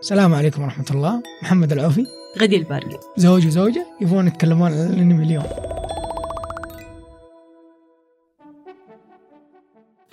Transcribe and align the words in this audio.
السلام 0.00 0.34
عليكم 0.34 0.62
ورحمة 0.62 0.84
الله. 0.90 1.22
محمد 1.42 1.72
العوفي. 1.72 2.06
غدي 2.38 2.56
البارقي 2.56 3.00
زوج 3.16 3.46
وزوجة 3.46 3.86
يبغون 4.00 4.26
يتكلمون 4.26 4.72
عن 4.72 4.92
الانمي 4.92 5.24
اليوم. 5.24 5.44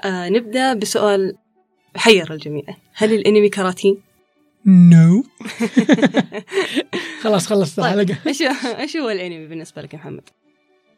آه 0.03 0.29
نبدأ 0.29 0.73
بسؤال 0.73 1.35
حير 1.95 2.33
الجميع. 2.33 2.63
هل 2.93 3.13
الانمي 3.13 3.49
كراتين؟ 3.49 3.97
no 4.65 5.24
خلاص 7.23 7.47
خلصت 7.47 7.79
الحلقة. 7.79 8.03
طيب 8.03 8.17
إيش 8.28 8.41
إيش 8.79 8.97
هو 8.97 9.10
الانمي 9.10 9.47
بالنسبة 9.47 9.81
لك 9.81 9.94
يا 9.94 9.99
محمد؟ 9.99 10.23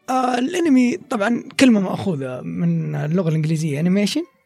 آه 0.10 0.38
الانمي 0.38 0.98
طبعا 1.10 1.44
كلمة 1.60 1.80
مأخوذة 1.80 2.42
من 2.42 2.96
اللغة 2.96 3.30
الإنجليزية 3.30 3.80
animation 3.80 4.22
م. 4.22 4.41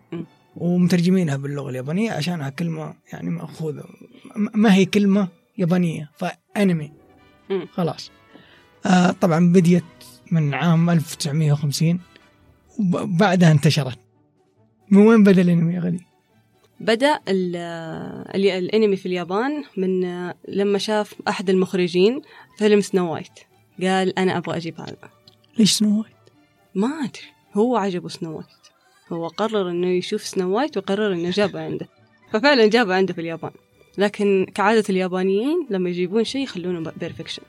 ومترجمينها 0.55 1.37
باللغة 1.37 1.69
اليابانية 1.69 2.11
عشانها 2.11 2.49
كلمة 2.49 2.93
يعني 3.13 3.29
مأخوذة. 3.29 3.83
م- 4.35 4.49
ما 4.61 4.73
هي 4.73 4.85
كلمة 4.85 5.27
يابانية 5.57 6.11
فأنمي 6.17 6.91
م. 7.49 7.65
خلاص. 7.71 8.11
آه 8.85 9.11
طبعا 9.11 9.51
بديت 9.53 9.83
من 10.31 10.53
عام 10.53 10.89
1950 10.89 11.99
وبعدها 12.79 13.51
انتشرت. 13.51 13.99
من 14.91 15.07
وين 15.07 15.23
بدأ 15.23 15.41
الانمي 15.41 15.73
يا 15.73 15.79
غدي؟ 15.79 16.05
بدأ 16.79 17.19
ال- 17.27 17.55
ال- 18.35 18.49
الانمي 18.49 18.95
في 18.95 19.05
اليابان 19.05 19.63
من 19.77 20.01
لما 20.47 20.77
شاف 20.77 21.15
أحد 21.27 21.49
المخرجين 21.49 22.21
فيلم 22.57 22.81
سنو 22.81 23.13
وايت 23.13 23.39
قال 23.81 24.19
أنا 24.19 24.37
أبغى 24.37 24.57
أجيب 24.57 24.81
هذا. 24.81 24.97
ليش 25.57 25.71
سنو 25.71 26.01
وايت؟ 26.01 26.15
ما 26.75 26.87
أدري. 26.87 27.23
هو 27.53 27.77
عجبه 27.77 28.09
سنو 28.09 28.37
وايت 28.37 28.47
هو 29.09 29.27
قرر 29.27 29.69
إنه 29.69 29.87
يشوف 29.87 30.21
سنو 30.21 30.57
وايت 30.57 30.77
وقرر 30.77 31.13
إنه 31.13 31.29
جابه 31.29 31.61
عنده. 31.61 31.87
ففعلا 32.31 32.67
جابه 32.67 32.95
عنده 32.95 33.13
في 33.13 33.21
اليابان. 33.21 33.51
لكن 33.97 34.45
كعادة 34.55 34.83
اليابانيين 34.89 35.67
لما 35.69 35.89
يجيبون 35.89 36.23
شيء 36.23 36.43
يخلونه 36.43 36.91
perfection 36.99 37.43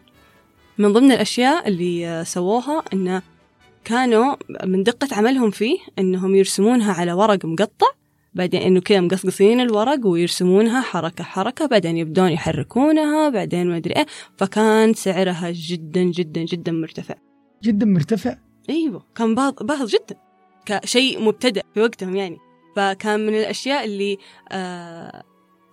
من 0.79 0.93
ضمن 0.93 1.13
الأشياء 1.13 1.69
اللي 1.69 2.07
آه، 2.07 2.23
سووها 2.23 2.83
إنه 2.93 3.23
كانوا 3.85 4.35
من 4.65 4.83
دقة 4.83 5.09
عملهم 5.13 5.51
فيه 5.51 5.79
إنهم 5.99 6.35
يرسمونها 6.35 6.93
على 6.93 7.13
ورق 7.13 7.45
مقطع 7.45 7.87
بعدين 8.35 8.63
إنه 8.63 8.81
كذا 8.81 9.01
مقصقصين 9.01 9.61
الورق 9.61 10.07
ويرسمونها 10.07 10.81
حركة 10.81 11.25
حركة 11.25 11.67
بعدين 11.67 11.97
يبدون 11.97 12.29
يحركونها 12.29 13.29
بعدين 13.29 13.67
ما 13.67 13.77
أدري 13.77 13.97
إيه. 13.97 14.07
فكان 14.37 14.95
سعرها 14.95 15.51
جدا 15.51 16.03
جدا 16.03 16.45
جدا 16.45 16.73
مرتفع. 16.73 17.15
جدا 17.63 17.87
مرتفع؟ 17.87 18.37
إيوه 18.71 19.03
كان 19.15 19.35
باهظ 19.35 19.53
باهظ 19.63 19.89
جدا. 19.89 20.26
كشيء 20.67 21.23
مبتدئ 21.25 21.63
في 21.75 21.81
وقتهم 21.81 22.17
يعني. 22.17 22.39
فكان 22.77 23.27
من 23.27 23.35
الأشياء 23.35 23.85
اللي 23.85 24.19
آه 24.53 25.23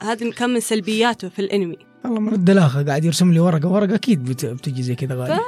هذا 0.04 0.32
كان 0.32 0.50
من 0.50 0.60
سلبياته 0.60 1.30
في 1.30 1.40
الأنمي. 1.40 1.78
والله 2.06 2.20
من 2.20 2.34
الدلاخه 2.34 2.84
قاعد 2.84 3.06
يرسم 3.06 3.32
لي 3.34 3.40
ورقة 3.40 3.68
ورقة 3.70 3.96
أكيد 3.96 4.26
بت- 4.26 4.46
بتجي 4.46 4.84
زي 4.84 4.96
كذا 4.96 5.16
غالي. 5.16 5.40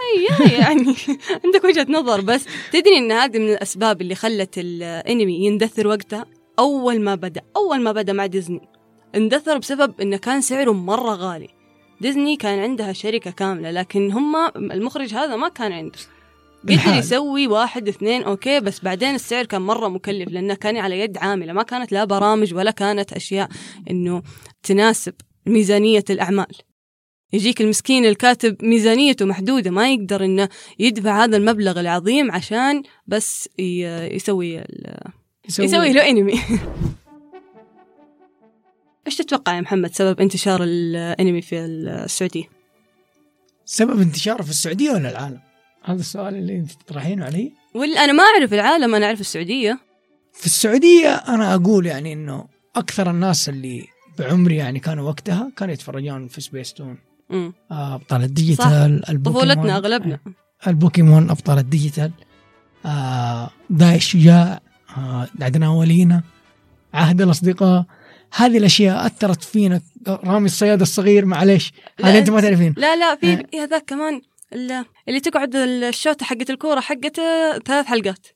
يعني 0.60 0.96
عندك 1.46 1.64
وجهة 1.64 1.88
نظر 1.90 2.22
بس 2.22 2.46
تدري 2.72 2.98
إن 2.98 3.12
هذه 3.12 3.40
من 3.40 3.50
الأسباب 3.50 4.02
اللي 4.02 4.16
خلت 4.16 4.54
الأنمي 4.58 5.46
يندثر 5.46 5.88
وقتها 5.88 6.26
أول 6.60 7.02
ما 7.02 7.16
بدأ 7.16 7.42
أول 7.56 7.82
ما 7.82 7.92
بدأ 7.92 8.14
مع 8.14 8.26
ديزني. 8.26 8.62
اندثر 9.16 9.58
بسبب 9.58 10.02
إنه 10.02 10.18
كان 10.18 10.42
سعره 10.42 10.72
مرة 10.72 11.16
غالي. 11.16 11.50
ديزني 12.02 12.36
كان 12.36 12.60
عندها 12.60 12.94
شركة 12.94 13.32
كاملة 13.32 13.72
لكن 13.72 14.12
هم 14.12 14.36
المخرج 14.58 15.14
هذا 15.14 15.36
ما 15.36 15.50
كان 15.50 15.72
عنده. 15.72 16.00
قدر 16.66 16.74
بالحال. 16.74 17.00
يسوي 17.00 17.48
واحد 17.48 17.88
اثنين 17.88 18.24
okay 18.24 18.60
بس 18.60 18.80
بعدين 18.80 19.16
السعر 19.16 19.46
كان 19.46 19.62
مرة 19.62 19.88
مكلف 19.88 20.30
لأنه 20.30 20.54
كان 20.54 20.78
على 20.78 21.00
يد 21.00 21.18
عاملة 21.18 21.54
ما 21.54 21.64
كانت 21.64 21.92
لا 21.92 22.06
برامج 22.06 22.54
ولا 22.54 22.72
كانت 22.72 23.14
أشياء 23.14 23.50
إنه 23.90 24.22
تناسب 24.64 25.14
ميزانية 25.46 26.04
الأعمال 26.10 26.56
يجيك 27.34 27.62
المسكين 27.62 28.06
الكاتب 28.06 28.66
ميزانيته 28.66 29.26
محدودة 29.26 29.72
ما 29.72 29.94
يقدر 29.94 30.26
إنه 30.26 30.50
يدفع 30.80 31.24
هذا 31.24 31.38
المبلغ 31.38 31.80
العظيم 31.80 32.32
عشان 32.32 32.84
بس 33.08 33.50
يسوي 33.60 34.60
ال- 34.60 35.12
يسوي 35.60 35.94
له 35.94 36.10
انمي 36.10 36.34
إيش 39.08 39.16
تتوقع 39.16 39.56
يا 39.56 39.62
محمد 39.62 39.94
سبب 39.94 40.22
انتشار 40.22 40.64
الانمي 40.64 41.42
في 41.42 41.60
السعودية؟ 41.60 42.44
سبب 43.66 44.02
انتشاره 44.02 44.44
في 44.44 44.50
السعودية 44.50 44.92
ولا 44.92 45.12
العالم؟ 45.12 45.40
هذا 45.86 46.00
السؤال 46.00 46.36
اللي 46.36 46.58
انت 46.58 46.72
تطرحينه 46.72 47.26
علي؟ 47.26 47.52
ولا 47.74 48.04
أنا 48.04 48.14
ما 48.14 48.24
أعرف 48.24 48.54
العالم 48.54 48.96
أنا 48.96 49.06
أعرف 49.06 49.20
السعودية. 49.22 49.80
في 50.34 50.46
السعودية 50.46 51.10
أنا 51.10 51.56
أقول 51.56 51.86
يعني 51.86 52.14
إنه 52.14 52.46
أكثر 52.76 53.10
الناس 53.10 53.50
اللي 53.50 53.88
بعمري 54.20 54.56
يعني 54.56 54.80
كانوا 54.80 55.08
وقتها 55.08 55.52
كانوا 55.58 55.74
يتفرجون 55.74 56.28
في 56.28 56.42
سبيس 56.42 56.74
تون 56.74 56.98
آه، 57.32 57.96
أبطال 57.96 58.24
الديجيتال 58.24 59.10
البوكيمون. 59.10 59.44
طفولتنا 59.44 59.78
أغلبنا. 59.78 60.20
البوكيمون 60.68 61.30
أبطال 61.30 61.58
الديجيتال. 61.58 62.12
آه 62.86 63.50
داي 63.70 63.96
الشجاع 63.96 64.60
آه 64.98 65.28
عدنا 65.42 65.70
ولينا 65.70 66.24
عهد 66.94 67.22
الأصدقاء. 67.22 67.86
هذه 68.36 68.58
الأشياء 68.58 69.06
أثرت 69.06 69.44
فينا. 69.44 69.82
رامي 70.08 70.46
الصياد 70.46 70.82
الصغير 70.82 71.26
معليش. 71.26 71.74
هذا 72.04 72.20
أنت 72.20 72.30
ما 72.30 72.42
تعرفين. 72.42 72.74
لا 72.78 72.96
لا 72.96 73.12
آه. 73.12 73.16
في 73.16 73.58
هذاك 73.58 73.84
كمان 73.88 74.22
اللي 74.54 75.20
تقعد 75.24 75.56
الشوطه 75.56 76.26
حقت 76.26 76.50
الكورة 76.50 76.80
حقته 76.80 77.58
ثلاث 77.60 77.86
حلقات. 77.86 78.28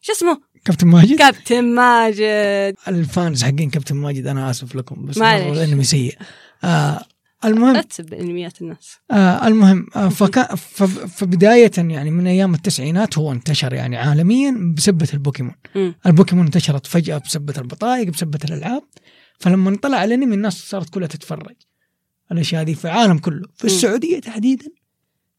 شو 0.00 0.12
اسمه؟ 0.12 0.40
كابتن 0.64 0.86
ماجد؟ 0.86 1.18
كابتن 1.18 1.64
ماجد. 1.74 2.74
ال 2.88 2.99
fans 2.99 3.44
حقين 3.44 3.70
كابتن 3.70 3.96
ماجد 3.96 4.26
أنا 4.26 4.50
آسف 4.50 4.74
لكم 4.74 5.06
بس 5.06 5.18
الانمي 5.18 5.84
سيء. 5.84 6.14
آه 6.64 7.04
المهم 7.44 7.74
لا 7.74 7.82
تسب 7.82 8.14
إنميات 8.14 8.62
الناس. 8.62 8.96
آه 9.10 9.46
المهم 9.46 9.86
آه 9.96 10.08
فكا 10.08 10.54
ف- 10.54 10.82
فبداية 11.18 11.70
يعني 11.76 12.10
من 12.10 12.26
أيام 12.26 12.54
التسعينات 12.54 13.18
هو 13.18 13.32
انتشر 13.32 13.72
يعني 13.72 13.96
عالميا 13.96 14.72
بسبة 14.76 15.08
البوكيمون. 15.14 15.54
البوكيمون 16.06 16.44
انتشرت 16.44 16.86
فجأة 16.86 17.18
بسبة 17.18 17.54
البطايق 17.58 18.08
بسبة 18.08 18.38
الألعاب. 18.44 18.82
فلما 19.40 19.76
طلع 19.76 20.04
الأنمي 20.04 20.34
الناس 20.34 20.54
صارت 20.70 20.90
كلها 20.90 21.08
تتفرج. 21.08 21.56
الأشياء 22.32 22.62
هذه 22.62 22.74
في 22.74 22.84
العالم 22.84 23.18
كله. 23.18 23.46
في 23.56 23.66
مم. 23.66 23.72
السعودية 23.72 24.20
تحديدا 24.20 24.66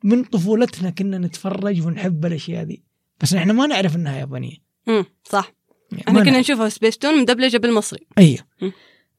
من 0.03 0.23
طفولتنا 0.23 0.89
كنا 0.89 1.17
نتفرج 1.17 1.81
ونحب 1.85 2.25
الأشياء 2.25 2.61
هذه 2.61 2.77
بس 3.21 3.33
إحنا 3.33 3.53
ما 3.53 3.67
نعرف 3.67 3.95
إنها 3.95 4.17
يابانية. 4.17 4.57
امم 4.87 5.05
صح. 5.23 5.53
يعني 5.91 6.03
إحنا 6.07 6.23
كنا. 6.23 6.39
نشوفها 6.39 6.69
سبيستون 6.69 7.21
مدبلجة 7.21 7.57
بالمصري. 7.57 8.07
أيوه. 8.17 8.39
مم. 8.61 8.71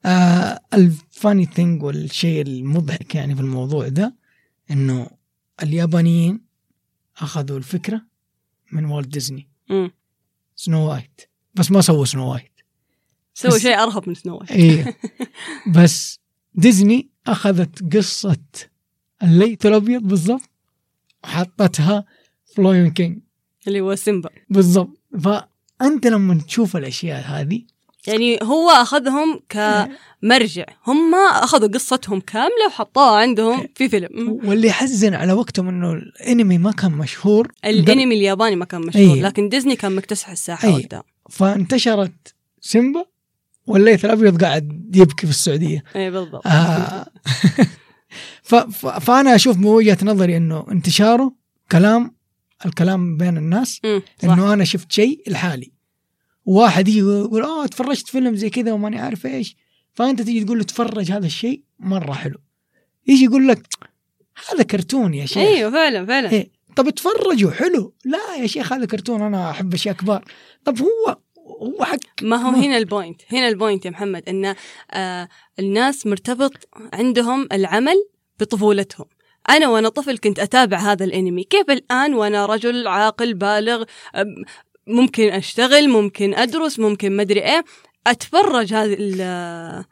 آه 0.05 0.59
ال 0.73 0.85
funny 0.85 1.45
thing 1.45 1.83
والشيء 1.83 2.41
المضحك 2.41 3.15
يعني 3.15 3.35
في 3.35 3.41
الموضوع 3.41 3.87
ده 3.87 4.15
إنه 4.71 5.07
اليابانيين 5.63 6.41
أخذوا 7.17 7.57
الفكرة 7.57 8.01
من 8.71 8.85
والت 8.85 9.07
ديزني 9.07 9.47
امم 9.71 9.91
سنو 10.55 10.89
وايت 10.89 11.21
بس 11.55 11.71
ما 11.71 11.81
سووا 11.81 12.05
سنو 12.05 12.31
وايت 12.31 12.51
بس- 13.45 13.57
شيء 13.61 13.75
أرهب 13.83 14.09
من 14.09 14.15
سنو 14.15 14.37
وايت 14.37 14.51
إيه. 14.51 14.97
بس 15.75 16.19
ديزني 16.55 17.09
أخذت 17.27 17.95
قصة 17.97 18.37
الليث 19.23 19.65
الابيض 19.65 20.01
بالضبط. 20.01 20.41
وحطتها 21.23 22.05
في 22.45 22.61
Lion 22.61 22.91
King 22.91 23.19
اللي 23.67 23.81
هو 23.81 23.95
سيمبا 23.95 24.29
بالضبط. 24.49 24.97
فأنت 25.23 26.07
لما 26.07 26.41
تشوف 26.47 26.77
الأشياء 26.77 27.23
هذه 27.25 27.61
يعني 28.07 28.39
هو 28.43 28.69
أخذهم 28.69 29.39
كمرجع. 29.49 30.65
هم 30.87 31.15
أخذوا 31.15 31.67
قصتهم 31.67 32.19
كاملة 32.19 32.67
وحطوها 32.67 33.17
عندهم 33.17 33.67
في 33.75 33.89
فيلم. 33.89 34.39
واللي 34.43 34.67
يحزن 34.67 35.13
على 35.13 35.33
وقتهم 35.33 35.67
إنه 35.67 35.93
الأنمي 35.93 36.57
ما 36.57 36.71
كان 36.71 36.91
مشهور. 36.91 37.51
الأنمي 37.65 38.15
الياباني 38.15 38.55
ما 38.55 38.65
كان 38.65 38.81
مشهور 38.81 39.15
أيه. 39.15 39.21
لكن 39.21 39.49
ديزني 39.49 39.75
كان 39.75 39.95
مكتسح 39.95 40.29
الساحة 40.29 40.67
أيه. 40.67 40.73
وقتها 40.73 41.03
فانتشرت 41.29 42.33
سيمبا 42.61 43.05
والليث 43.67 44.05
الأبيض 44.05 44.43
قاعد 44.43 44.95
يبكي 44.95 45.27
في 45.27 45.31
السعودية. 45.31 45.83
اي 45.95 46.11
بالضبط. 46.11 46.47
آه. 46.47 47.05
فأنا 49.01 49.35
أشوف 49.35 49.57
من 49.57 49.65
وجهة 49.65 49.97
نظري 50.03 50.37
إنه 50.37 50.65
انتشاره 50.71 51.35
كلام 51.71 52.15
الكلام 52.65 53.17
بين 53.17 53.37
الناس 53.37 53.79
مم. 53.83 54.01
إنه 54.23 54.53
أنا 54.53 54.63
شفت 54.63 54.91
شيء 54.91 55.23
لحالي. 55.27 55.71
واحد 56.45 56.87
يجي 56.87 56.99
يقول 56.99 57.43
آه 57.43 57.65
تفرجت 57.65 58.07
فيلم 58.07 58.35
زي 58.35 58.49
كذا 58.49 58.71
وماني 58.71 58.99
عارف 58.99 59.25
إيش. 59.25 59.55
فأنت 59.93 60.21
تيجي 60.21 60.43
تقول 60.43 60.57
له 60.57 60.63
تفرج 60.63 61.11
هذا 61.11 61.25
الشيء 61.25 61.63
مرة 61.79 62.13
حلو. 62.13 62.37
يجي 63.07 63.23
يقول 63.23 63.47
لك 63.47 63.67
هذا 64.51 64.63
كرتون 64.63 65.13
يا 65.13 65.25
شيخ. 65.25 65.37
أيوه 65.37 65.71
فعلا 65.71 66.05
فعلا. 66.05 66.31
إيه. 66.31 66.51
طب 66.75 66.87
اتفرجوا 66.87 67.51
حلو. 67.51 67.93
لا 68.05 68.35
يا 68.41 68.47
شيخ 68.47 68.73
هذا 68.73 68.85
كرتون 68.85 69.21
أنا 69.21 69.49
أحب 69.49 69.73
أشياء 69.73 69.95
كبار. 69.95 70.25
طب 70.65 70.79
هو 70.79 71.17
هو 71.61 71.83
حق 71.83 71.97
ما 72.21 72.35
هو 72.35 72.51
ما- 72.51 72.65
هنا 72.65 72.77
ال 72.77 72.83
point. 72.83 73.21
هنا 73.31 73.47
ال 73.47 73.53
point 73.53 73.85
يا 73.85 73.91
محمد 73.91 74.29
إن 74.29 74.55
آه 74.91 75.29
الناس 75.59 76.07
مرتبط 76.07 76.53
عندهم 76.93 77.47
العمل 77.51 77.95
بطفولتهم. 78.41 79.05
أنا 79.49 79.69
وأنا 79.69 79.89
طفل 79.89 80.17
كنت 80.17 80.39
أتابع 80.39 80.77
هذا 80.77 81.05
الأنمي. 81.05 81.43
كيف 81.43 81.69
الآن 81.69 82.13
وأنا 82.13 82.45
رجل 82.45 82.87
عاقل 82.87 83.33
بالغ 83.33 83.83
ممكن 84.87 85.29
أشتغل 85.29 85.89
ممكن 85.89 86.33
أدرس 86.33 86.79
ممكن 86.79 87.17
مدري 87.17 87.39
إيه 87.39 87.65
أتفرج 88.07 88.73
هذه 88.73 88.95
ال- 88.99 89.85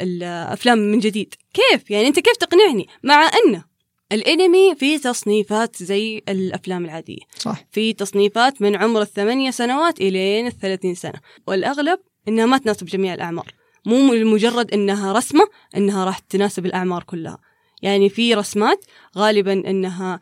الأفلام 0.00 0.78
من 0.78 0.98
جديد. 0.98 1.34
كيف؟ 1.54 1.90
يعني 1.90 2.06
أنت 2.08 2.18
كيف 2.20 2.36
تقنعني؟ 2.36 2.88
مع 3.02 3.30
انه 3.46 3.64
الأنمي 4.12 4.74
فيه 4.74 4.98
تصنيفات 4.98 5.82
زي 5.82 6.22
الأفلام 6.28 6.84
العادية. 6.84 7.22
صح. 7.38 7.64
في 7.72 7.92
تصنيفات 7.92 8.62
من 8.62 8.76
عمر 8.76 9.02
الثمانية 9.02 9.50
سنوات 9.50 10.00
إلين 10.00 10.46
الثلاثين 10.46 10.94
سنة. 10.94 11.20
والأغلب 11.46 11.98
إنها 12.28 12.46
ما 12.46 12.58
تناسب 12.58 12.86
جميع 12.86 13.14
الأعمار. 13.14 13.54
مو 13.86 14.00
مجرد 14.14 14.74
إنها 14.74 15.12
رسمة 15.12 15.48
إنها 15.76 16.04
راح 16.04 16.18
تناسب 16.18 16.66
الأعمار 16.66 17.02
كلها. 17.02 17.38
يعني 17.82 18.08
في 18.08 18.34
رسمات 18.34 18.84
غالبا 19.18 19.52
إنها 19.52 20.20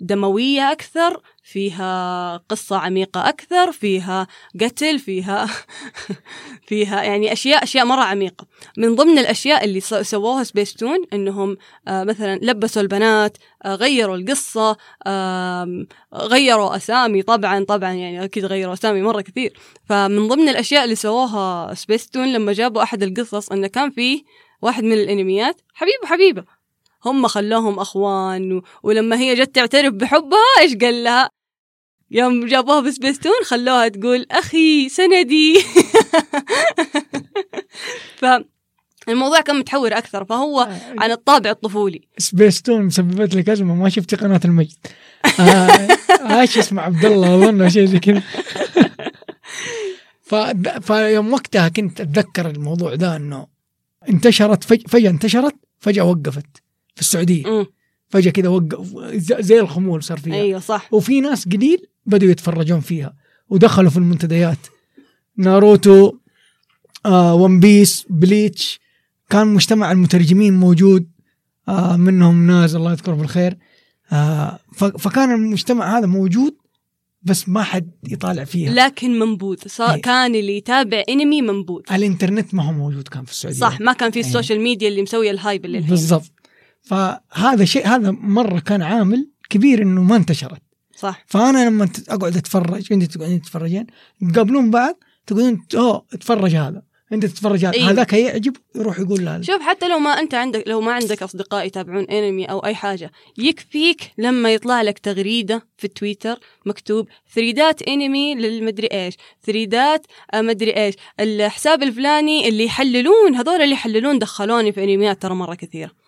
دموية 0.00 0.72
أكثر 0.72 1.20
فيها 1.42 2.36
قصة 2.36 2.76
عميقة 2.78 3.28
أكثر 3.28 3.72
فيها 3.72 4.26
قتل 4.60 4.98
فيها 4.98 5.46
فيها 6.68 7.02
يعني 7.02 7.32
أشياء 7.32 7.62
أشياء 7.62 7.84
مرة 7.84 8.00
عميقة. 8.02 8.46
من 8.78 8.94
ضمن 8.94 9.18
الأشياء 9.18 9.64
اللي 9.64 9.80
سو- 9.80 10.02
سووها 10.02 10.44
سبيستون 10.44 10.98
إنهم 11.12 11.56
آه 11.88 12.04
مثلا 12.04 12.38
لبسوا 12.42 12.82
البنات 12.82 13.36
آه 13.64 13.74
غيروا 13.74 14.16
القصة 14.16 14.76
غيروا 16.14 16.76
أسامي. 16.76 17.22
طبعا 17.22 17.64
طبعا 17.64 17.92
يعني 17.92 18.24
أكيد 18.24 18.44
غيروا 18.44 18.72
أسامي 18.72 19.02
مرة 19.02 19.20
كثير. 19.20 19.58
فمن 19.88 20.28
ضمن 20.28 20.48
الأشياء 20.48 20.84
اللي 20.84 20.94
سووها 20.94 21.74
سبيستون 21.74 22.32
لما 22.32 22.52
جابوا 22.52 22.82
أحد 22.82 23.02
القصص 23.02 23.52
إنه 23.52 23.66
كان 23.66 23.90
فيه 23.90 24.22
واحد 24.62 24.84
من 24.84 24.92
الأنميات. 24.92 25.60
حبيب 25.74 25.94
وحبيبه 26.04 26.44
هم 27.06 27.26
خلوهم 27.26 27.78
أخوان 27.78 28.52
و... 28.52 28.62
ولما 28.82 29.18
هي 29.18 29.34
جت 29.34 29.54
تعترف 29.54 29.94
بحبها 29.94 30.60
إيش 30.60 30.76
قال 30.76 31.04
لها؟ 31.04 31.30
يوم 32.10 32.46
جابوها 32.46 32.80
بسبيستون 32.80 33.32
خلوها 33.44 33.88
تقول 33.88 34.26
أخي 34.30 34.88
سندي. 34.88 35.58
فالموضوع 39.06 39.40
كان 39.40 39.58
متحور 39.58 39.98
أكثر 39.98 40.24
فهو 40.24 40.68
عن 40.98 41.10
الطابع 41.10 41.50
الطفولي. 41.50 42.00
سبيستون 42.18 42.82
مسببت 42.82 43.34
لك 43.34 43.48
أزمة 43.48 43.74
ما 43.74 43.88
شفتي 43.88 44.16
قناة 44.16 44.40
المجد. 44.44 44.86
آه، 45.40 45.88
إيش 46.20 46.58
اسمه 46.58 46.82
عبد 46.82 47.04
الله 47.04 47.34
اظن 47.34 47.68
شيء 47.68 47.84
زي 47.84 47.98
كذا. 47.98 48.22
ف... 50.22 50.34
فيوم 50.80 51.32
وقتها 51.32 51.68
كنت 51.68 52.00
أتذكر 52.00 52.50
الموضوع 52.50 52.94
ده 52.94 53.16
إنه 53.16 53.46
انتشرت 54.08 54.64
فج... 54.64 54.86
فجأة 54.88 55.10
انتشرت 55.10 55.54
فجأة 55.78 56.04
وقفت. 56.04 56.65
في 56.96 57.00
السعودية. 57.00 57.46
مم. 57.46 57.66
فجأة 58.08 58.30
كذا 58.30 58.48
وقف 58.48 58.94
زي 59.40 59.60
الخمول 59.60 60.02
صار 60.02 60.18
فيها. 60.18 60.34
أيوه 60.34 60.60
صح. 60.60 60.88
وفي 60.92 61.20
ناس 61.20 61.48
قليل 61.48 61.86
بدوا 62.06 62.30
يتفرجون 62.30 62.80
فيها 62.80 63.14
ودخلوا 63.48 63.90
في 63.90 63.96
المنتديات. 63.96 64.58
ناروتو 65.36 66.12
آه 67.06 67.34
One 67.34 67.60
Piece 67.60 68.06
Bleach 68.10 68.80
كان 69.30 69.46
مجتمع 69.46 69.92
المترجمين 69.92 70.54
موجود 70.54 71.10
آه 71.68 71.96
منهم 71.96 72.46
ناس 72.46 72.74
الله 72.74 72.92
يذكره 72.92 73.14
بالخير. 73.14 73.58
آه 74.12 74.58
فكان 74.74 75.30
المجتمع 75.30 75.98
هذا 75.98 76.06
موجود 76.06 76.56
بس 77.22 77.48
ما 77.48 77.62
حد 77.62 77.90
يطالع 78.08 78.44
فيها. 78.44 78.72
لكن 78.72 79.18
منبوذ. 79.18 79.56
صار 79.66 79.94
إيه. 79.94 80.02
كان 80.02 80.34
اللي 80.34 80.56
يتابع 80.56 81.02
انمي 81.08 81.42
منبوذ. 81.42 81.82
الانترنت 81.92 82.54
ما 82.54 82.62
هو 82.68 82.72
موجود 82.72 83.08
كان 83.08 83.24
في 83.24 83.30
السعودية. 83.30 83.58
صح 83.58 83.80
ما 83.80 83.92
كان 83.92 84.10
في. 84.10 84.20
ال 84.20 84.26
social 84.26 84.60
media 84.60 84.88
اللي 84.88 85.02
مسويه 85.02 85.30
ال 85.30 85.37
hype 85.37 85.64
اللي 85.64 85.78
الحين. 85.78 85.90
بالضبط. 85.90 86.32
فهذا 86.86 87.64
شيء 87.64 87.86
هذا 87.86 88.10
مرة 88.10 88.58
كان 88.58 88.82
عامل 88.82 89.30
كبير 89.50 89.82
إنه 89.82 90.02
ما 90.02 90.16
انتشرت. 90.16 90.62
صح. 90.96 91.24
فأنا 91.26 91.68
لما 91.68 91.88
أقعد 92.08 92.36
أتفرج 92.36 92.92
أنت 92.92 93.04
تقعدين 93.04 93.42
تتفرجين 93.42 93.86
تقابلون 94.32 94.70
بعض 94.70 94.98
تقولون 95.26 95.66
أوه 95.74 96.06
اتفرج 96.12 96.54
هذا 96.54 96.82
أنت 97.12 97.26
تتفرج 97.26 97.64
هذا 97.64 97.74
إيه. 97.74 97.90
هذاك 97.90 98.12
يعجب 98.12 98.56
يروح 98.74 98.98
يقول 98.98 99.24
لهذا 99.24 99.42
شوف 99.42 99.62
حتى 99.62 99.88
لو 99.88 99.98
ما 99.98 100.10
أنت 100.10 100.34
عندك 100.34 100.64
لو 100.66 100.80
ما 100.80 100.92
عندك 100.92 101.22
أصدقاء 101.22 101.66
يتابعون 101.66 102.04
انمي 102.04 102.44
أو 102.44 102.58
أي 102.58 102.74
حاجة 102.74 103.12
يكفيك 103.38 104.12
لما 104.18 104.54
يطلع 104.54 104.82
لك 104.82 104.98
تغريدة 104.98 105.66
في 105.78 105.84
التويتر 105.84 106.38
مكتوب 106.66 107.08
thread 107.34 107.75
ات 107.75 107.82
انمي 107.82 108.34
للمدري 108.34 108.86
إيش 108.86 109.14
thread 109.46 109.97
ات 109.97 110.06
آه، 110.34 110.40
مدري 110.40 110.76
إيش 110.76 110.94
الحساب 111.20 111.82
الفلاني 111.82 112.48
اللي 112.48 112.64
يحللون 112.64 113.34
هذول 113.34 113.62
اللي 113.62 113.74
يحللون 113.74 114.18
دخلوني 114.18 114.72
في 114.72 114.84
انميات 114.84 115.22
ترى 115.22 115.34
مرة 115.34 115.54
كثيرة. 115.54 116.05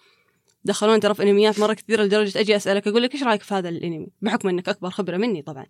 دخلوني 0.68 1.00
ترى 1.00 1.14
في 1.14 1.22
انميات 1.22 1.58
مرة 1.58 1.72
كثيرة 1.72 2.02
لدرجة 2.02 2.40
أجي 2.40 2.56
أسألك 2.56 2.88
أقول 2.88 3.02
لك 3.02 3.14
إيش 3.14 3.22
رأيك 3.22 3.42
في 3.42 3.54
هذا 3.54 3.68
الانمي؟ 3.68 4.08
بحكم 4.22 4.48
إنك 4.48 4.68
أكبر 4.68 4.90
خبرة 4.90 5.16
مني 5.16 5.42
طبعا. 5.42 5.66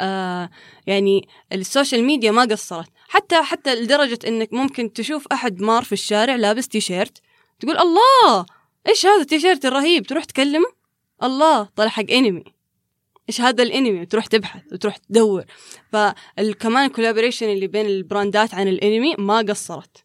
آه 0.00 0.50
يعني 0.86 1.28
ال 1.52 1.59
social 1.59 2.04
media 2.04 2.30
ما 2.30 2.42
قصرت. 2.42 2.88
حتى 3.08 3.42
حتى 3.42 3.74
لدرجة 3.74 4.18
إنك 4.26 4.52
ممكن 4.52 4.92
تشوف 4.92 5.26
أحد 5.32 5.60
مار 5.60 5.84
في 5.84 5.92
الشارع 5.92 6.36
لابس 6.36 6.68
تيشيرت 6.68 7.18
تقول 7.60 7.78
الله 7.78 8.46
إيش 8.88 9.06
هذا 9.06 9.20
التيشيرت 9.20 9.64
الرهيب؟ 9.66 10.06
تروح 10.06 10.24
تكلمه؟ 10.24 10.66
الله 11.22 11.68
طلع 11.76 11.88
حق 11.88 12.10
انمي. 12.10 12.44
إيش 13.28 13.40
هذا 13.40 13.62
الانمي؟ 13.62 14.00
وتروح 14.00 14.26
تبحث 14.26 14.62
وتروح 14.72 14.96
تدور. 14.96 15.44
فكمان 15.92 16.86
ال 16.86 16.90
collaboration 16.90 17.46
اللي 17.46 17.66
بين 17.66 17.86
ال 17.86 17.96
brand 17.96 18.44
ات 18.44 18.54
عن 18.54 18.68
الانمي 18.68 19.14
ما 19.18 19.38
قصرت. 19.38 20.04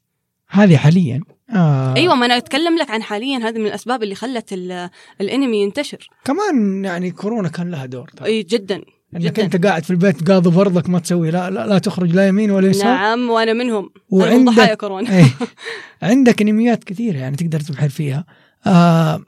هذه 0.50 0.78
حاليا. 0.78 1.22
آه. 1.50 1.96
أيوه 1.96 2.16
ما 2.16 2.26
أنا 2.26 2.38
أتكلم 2.38 2.78
لك 2.78 2.92
عن 2.92 3.04
حاليا. 3.04 3.38
هذه 3.38 3.58
من 3.60 3.66
الأسباب 3.66 4.04
اللي 4.04 4.16
خلت 4.16 4.54
ال- 4.54 4.90
الانمي 5.22 5.58
ينتشر. 5.62 6.10
كمان 6.26 6.86
يعني 6.86 7.12
كورونا 7.12 7.50
كان 7.50 7.72
لها 7.72 7.86
دور. 7.86 8.10
ترى. 8.18 8.26
أي 8.28 8.44
جدا 8.44 8.76
إنك 9.16 9.22
جداً. 9.22 9.44
أنت 9.44 9.66
قاعد 9.66 9.84
في 9.84 9.92
البيت 9.92 10.32
قاضي 10.32 10.50
برضك 10.50 10.90
ما 10.90 11.00
تسوي. 11.00 11.32
لا 11.32 11.50
لا, 11.50 11.68
لا 11.68 11.78
تخرج 11.78 12.12
لا 12.12 12.28
يمين 12.28 12.52
ولا 12.52 12.68
يسار. 12.68 12.86
نعم 12.86 13.30
وأنا 13.30 13.54
منهم. 13.54 13.90
وعندك- 14.10 14.54
ضحايا 14.54 14.76
كورونا. 14.76 15.10
إيه. 15.18 15.26
عندك 16.02 16.42
أنميات 16.42 16.84
كثيرة 16.84 17.18
يعني 17.18 17.36
تقدر 17.36 17.60
تبحر 17.60 17.90
فيها. 17.90 18.26
آه 18.68 19.22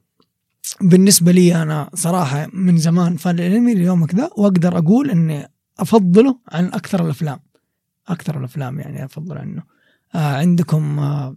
بالنسبة 0.81 1.31
لي 1.31 1.62
أنا 1.62 1.89
صراحة 1.94 2.48
من 2.54 2.77
زمان 2.77 3.16
فان 3.16 3.36
الأنمي 3.39 3.74
ليومك 3.75 4.16
ذا 4.16 4.30
وأقدر 4.38 4.77
أقول 4.77 5.10
إني 5.12 5.48
أفضله 5.80 6.38
عن 6.51 6.66
أكثر 6.66 7.06
الأفلام. 7.06 7.39
أكثر 8.07 8.39
الأفلام 8.39 8.80
يعني 8.80 9.06
أفضل 9.06 9.38
عنه. 9.38 9.63
عندكم 10.15 11.00
آه 11.00 11.35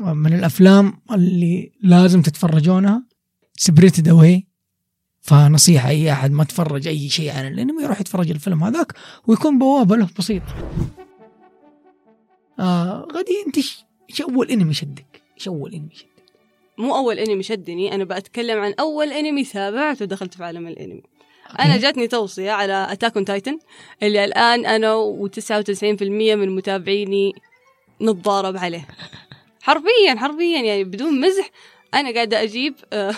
من 0.00 0.32
الأفلام 0.34 1.00
اللي 1.12 1.72
لازم 1.82 2.22
تتفرجونها 2.22 3.02
Spirited 3.56 4.08
Away 4.08 4.46
فنصيحة 5.20 5.88
أي 5.88 6.12
أحد 6.12 6.30
ما 6.30 6.44
تفرج 6.44 6.88
أي 6.88 7.08
شيء 7.08 7.30
عن 7.30 7.46
الأنمي 7.46 7.82
يروح 7.82 8.00
يتفرج 8.00 8.30
الفيلم 8.30 8.64
هذاك 8.64 8.92
ويكون 9.26 9.58
بوابة 9.58 9.96
له 9.96 10.08
بسيط. 10.18 10.42
آه 12.58 13.08
غدي 13.12 13.42
أنت 13.46 13.60
ش- 13.60 13.84
إيش 14.10 14.22
أول 14.22 14.50
أنمي 14.50 14.74
شدك؟ 14.74 15.22
إيش 15.38 15.48
أول 15.48 15.74
أنمي 15.74 15.94
شدك؟ 15.94 16.08
مو 16.78 16.96
أول 16.96 17.18
أنمي 17.18 17.42
شدني 17.42 17.94
أنا 17.94 18.04
بتكلم 18.04 18.58
عن 18.60 18.74
أول 18.80 19.12
أنمي 19.12 19.44
تابعته 19.44 20.02
ودخلت 20.02 20.34
في 20.34 20.44
عالم 20.44 20.66
الأنمي 20.68 21.02
أنا 21.60 21.72
أوكي. 21.72 21.82
جاتني 21.82 22.08
توصية 22.08 22.50
على 22.50 22.86
Attack 22.92 23.16
on 23.16 23.24
Titan 23.24 23.58
اللي 24.02 24.24
الآن 24.24 24.66
أنا 24.66 24.94
و99% 24.94 26.02
من 26.02 26.54
متابعيني 26.56 27.32
نتضارب 28.02 28.56
عليه. 28.56 28.86
حرفيا 29.62 30.14
حرفيا 30.16 30.60
يعني 30.62 30.84
بدون 30.84 31.20
مزح 31.20 31.50
أنا 31.94 32.14
قاعدة 32.14 32.42
أجيب 32.42 32.74
آه، 32.92 33.14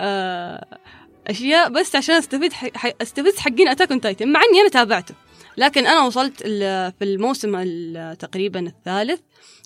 آه، 0.00 0.78
أشياء 1.26 1.68
بس 1.68 1.96
عشان 1.96 2.14
أستفيد 2.14 2.52
أستفز 3.02 3.38
حقين 3.38 3.68
أتاك 3.68 3.90
أون 3.90 4.00
تايتن 4.00 4.28
مع 4.32 4.40
إني 4.50 4.60
أنا 4.60 4.68
تابعته. 4.68 5.14
لكن 5.56 5.86
أنا 5.86 6.04
وصلت 6.04 6.42
في 6.42 6.94
الموسم 7.02 7.56
ال- 7.56 8.18
تقريبا 8.18 8.60
الثالث 8.60 9.20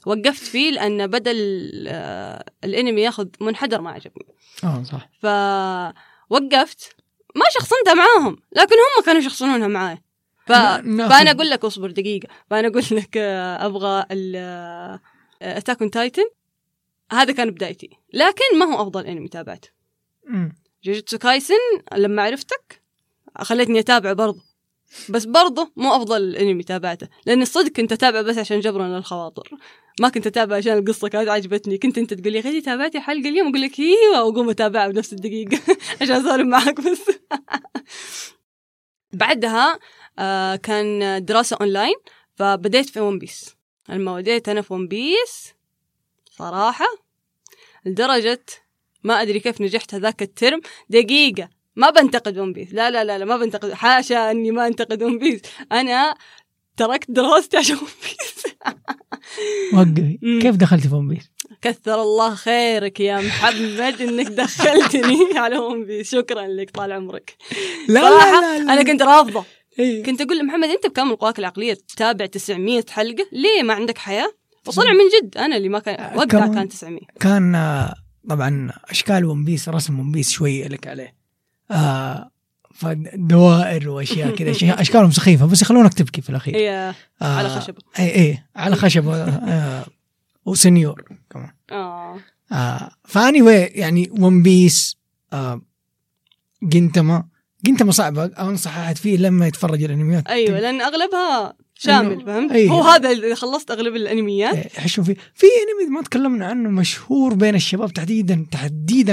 وقفت 0.06 0.42
فيه 0.42 0.70
لأن 0.70 1.06
بدا 1.06 1.30
ال- 1.30 1.86
آه، 1.88 2.44
الأنمي 2.64 3.02
ياخذ 3.02 3.26
منحدر 3.40 3.80
ما 3.80 3.90
عجبني. 3.90 4.26
آه 4.64 4.82
صح. 4.82 5.08
فوقفت. 5.22 6.96
ما 7.36 7.44
شخصنتها 7.54 7.94
معاهم 7.94 8.36
لكن 8.56 8.74
هم 8.74 9.04
كانوا 9.04 9.20
يشخصنونها 9.20 9.68
معاي. 9.68 10.02
ف... 10.48 10.52
فأنا 10.52 11.30
أقول 11.30 11.50
لك 11.50 11.64
اصبر 11.64 11.90
دقيقة. 11.90 12.28
فأنا 12.50 12.68
أقول 12.68 12.82
لك 13.00 13.16
آه، 13.16 13.66
أبغى 13.66 14.04
Attack 15.42 15.80
on 15.82 15.90
Titan 15.90 16.24
هذا 17.12 17.32
كان 17.32 17.50
بدايتي. 17.50 17.90
لكن 18.12 18.58
ما 18.58 18.66
هو 18.66 18.82
أفضل 18.82 19.06
أنمي 19.06 19.28
تابعته. 19.28 19.68
Jujutsu 20.84 21.18
Kaisen 21.18 21.54
لما 21.96 22.22
عرفتك 22.22 22.82
خلتني 23.38 23.78
أتابعه 23.78 24.12
برضه. 24.12 24.40
بس 25.08 25.24
برضه 25.24 25.72
مو 25.76 25.96
أفضل 25.96 26.36
أنمي 26.36 26.62
تابعته. 26.62 27.08
لأن 27.26 27.42
الصدق 27.42 27.72
كنت 27.72 27.92
أتابعه 27.92 28.22
بس 28.22 28.38
عشان 28.38 28.60
جبرا 28.60 28.88
للخواطر 28.88 29.50
ما 30.00 30.08
كنت 30.08 30.26
اتابع 30.26 30.56
عشان 30.56 30.78
القصة 30.78 31.08
كانت 31.08 31.28
عجبتني. 31.28 31.78
كنت 31.78 31.98
أنت 31.98 32.14
تقول 32.14 32.32
لي 32.32 32.40
غدي 32.40 32.60
تابعتي 32.60 33.00
حلقة 33.00 33.28
اليوم؟ 33.28 33.48
أقول 33.48 33.60
لك 33.62 33.80
أيوه. 33.80 34.24
وأقوم 34.24 34.50
اتابعها 34.50 34.88
بنفس 34.88 35.12
الدقيقة 35.12 35.58
عشان 36.02 36.14
أسولف 36.14 36.46
معك 36.46 36.80
بس. 36.80 37.10
بعدها 39.12 39.78
كان 40.62 41.24
دراسة 41.24 41.56
أونلاين 41.60 41.94
فبديت 42.36 42.88
في 42.88 43.00
One 43.00 43.18
Piece 43.18 43.54
لما 43.88 44.14
بديت 44.16 44.48
أنا 44.48 44.62
في 44.62 44.72
One 44.74 44.88
Piece 44.88 45.54
صراحة 46.30 46.86
لدرجة 47.84 48.44
ما 49.04 49.22
أدري 49.22 49.40
كيف 49.40 49.60
نجحت 49.60 49.94
هذاك 49.94 50.22
الترم. 50.22 50.60
دقيقة 50.90 51.48
ما 51.76 51.90
بنتقد 51.90 52.38
One 52.38 52.52
Piece 52.52 52.74
لا 52.74 52.90
لا 52.90 53.04
لا 53.04 53.18
لا 53.18 53.24
ما 53.24 53.36
بنتقد. 53.36 53.72
حاشا 53.72 54.30
إني 54.30 54.50
ما 54.50 54.66
أنتقد 54.66 55.02
One 55.02 55.18
Piece 55.18 55.40
أنا 55.72 56.14
تركت 56.76 57.10
دراستي 57.10 57.56
عشان 57.56 57.76
One 57.76 57.88
Piece 58.02 58.54
وقفي. 59.74 60.18
كيف 60.42 60.56
دخلتي 60.56 60.88
في 60.88 60.94
One 60.94 61.08
Piece؟ 61.08 61.30
كثر 61.62 62.02
الله 62.02 62.34
خيرك 62.34 63.00
يا 63.00 63.20
محمد 63.20 64.02
إنك 64.02 64.26
دخلتني 64.26 65.18
على 65.38 65.58
One 65.58 65.84
Piece 65.84 66.12
شكرا 66.12 66.46
لك 66.46 66.70
طال 66.70 66.92
عمرك. 66.92 67.36
لا 67.88 68.00
صراحة 68.00 68.40
لا 68.40 68.58
لا. 68.58 68.72
أنا 68.72 68.82
كنت 68.82 69.02
رافضة. 69.02 69.44
إيه. 69.78 70.02
كنت 70.02 70.20
أقول 70.20 70.38
لمحمد 70.38 70.68
أنت 70.68 70.86
بكامل 70.86 71.16
قواك 71.16 71.38
العقلية 71.38 71.74
تتابع 71.74 72.26
900 72.26 72.84
حلقة 72.90 73.26
ليه 73.32 73.62
ما 73.62 73.74
عندك 73.74 73.98
حياة؟ 73.98 74.32
وطلع 74.66 74.92
من 74.92 75.04
جد 75.22 75.36
أنا 75.38 75.56
اللي 75.56 75.68
ما 75.68 75.78
كان 75.78 76.16
وقتها 76.16 76.40
كمان. 76.40 76.54
كان 76.54 76.68
900 76.68 77.00
كان 77.20 77.54
آه، 77.54 77.94
طبعا 78.28 78.70
أشكال 78.84 79.24
ون 79.24 79.44
بيس 79.44 79.68
رسم 79.68 80.00
ون 80.00 80.12
بيس 80.12 80.30
شوي 80.30 80.68
لك 80.68 80.86
عليه. 80.86 81.14
آه 81.70 82.30
فدوائر 82.74 83.88
وأشياء 83.88 84.34
كذا 84.34 84.50
أشكالهم 84.82 85.10
سخيفة 85.10 85.46
بس 85.46 85.62
يخلونك 85.62 85.94
تبكي 85.94 86.20
في 86.22 86.30
الأخير. 86.30 86.56
هي 86.56 86.94
آه 87.22 87.36
على 87.36 87.48
خشبه 87.48 87.78
اي 87.98 88.14
اي 88.14 88.38
على 88.56 88.76
خشبه 88.76 89.14
آه 89.24 89.86
وسنيور 90.46 91.04
كمان. 91.30 91.50
آه. 91.72 92.18
آه 92.52 92.90
فأني 93.04 93.38
يعني 93.54 94.10
ون 94.18 94.42
بيس 94.42 94.96
آه 95.32 95.62
جنتما 96.62 97.24
جنتما 97.64 97.92
صعبه 97.92 98.24
أنصح 98.24 98.76
أحد 98.78 98.96
فيه 98.96 99.16
لما 99.16 99.46
يتفرج 99.46 99.82
الأنميات. 99.82 100.26
أيوه 100.26 100.60
لأن 100.60 100.80
أغلبها 100.80 101.54
شامل 101.74 102.24
فهمت؟ 102.26 102.52
أيوة. 102.52 102.74
هو 102.74 102.82
هذا 102.82 103.10
اللي 103.10 103.34
خلصت 103.34 103.70
أغلب 103.70 103.96
الأنميات. 103.96 104.54
إيه، 104.54 104.66
يحشون 104.78 105.04
فيه 105.04 105.16
في 105.34 105.46
أنمي 105.46 105.94
ما 105.96 106.02
تكلمنا 106.02 106.46
عنه 106.46 106.68
مشهور 106.70 107.34
بين 107.34 107.54
الشباب 107.54 107.92
تحديدا 107.92 108.46
تحديدا 108.52 109.12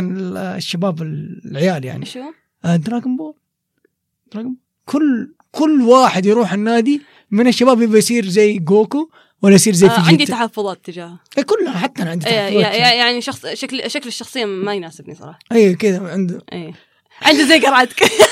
الشباب 0.57 1.01
العيال 1.01 1.85
يعني. 1.85 2.05
شو؟ 2.05 2.19
آه 2.65 2.75
دراغون 2.75 3.17
بول 3.17 3.33
دراغون 4.33 4.55
كل 4.85 5.33
كل 5.51 5.81
واحد 5.81 6.25
يروح 6.25 6.53
النادي 6.53 7.01
من 7.31 7.47
الشباب 7.47 7.81
يبغى 7.81 7.97
يصير 7.97 8.25
زي 8.25 8.59
جوكو 8.59 9.09
ولا 9.41 9.55
يصير 9.55 9.73
زي 9.73 9.87
آه 9.87 9.99
عندي 9.99 10.25
تحفظات 10.25 10.85
تجاهه 10.85 11.19
إيه، 11.37 11.43
كلها 11.43 11.77
حتى 11.77 12.01
أنا 12.01 12.11
عندي 12.11 12.27
إيه، 12.27 12.33
تحفظات 12.49 12.73
يا- 12.75 12.93
يعني. 12.93 13.21
شخص 13.21 13.45
شكل 13.47 13.91
شكل 13.91 14.07
الشخصية 14.07 14.45
ما 14.45 14.73
يناسبني 14.73 15.15
صراحة. 15.15 15.39
اي 15.51 15.75
كذا 15.75 16.07
عنده 16.11 16.41
إيه. 16.53 16.73
عنده 17.21 17.43
زي 17.47 17.59
قرعتك 17.59 18.03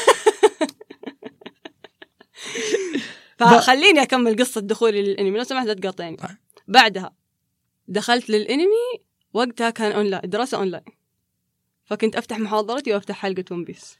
فخليني 3.37 4.01
أكمل 4.01 4.39
قصة 4.39 4.61
دخولي 4.61 5.01
للأنمي 5.01 5.37
لو 5.37 5.43
سمحت 5.43 5.67
لا 5.67 5.73
تقاطعني. 5.73 6.15
طيب. 6.15 6.37
بعدها 6.67 7.13
دخلت 7.87 8.29
للأنمي 8.29 9.03
وقتها 9.33 9.69
كان 9.69 9.91
أونلاين 9.91 10.23
الدراسه 10.23 10.57
أونلاين. 10.57 10.83
فكنت 11.85 12.15
أفتح 12.15 12.39
محاضرتي 12.39 12.93
وأفتح 12.93 13.15
حلقة 13.15 13.43
One 13.51 13.63
Piece. 13.63 13.97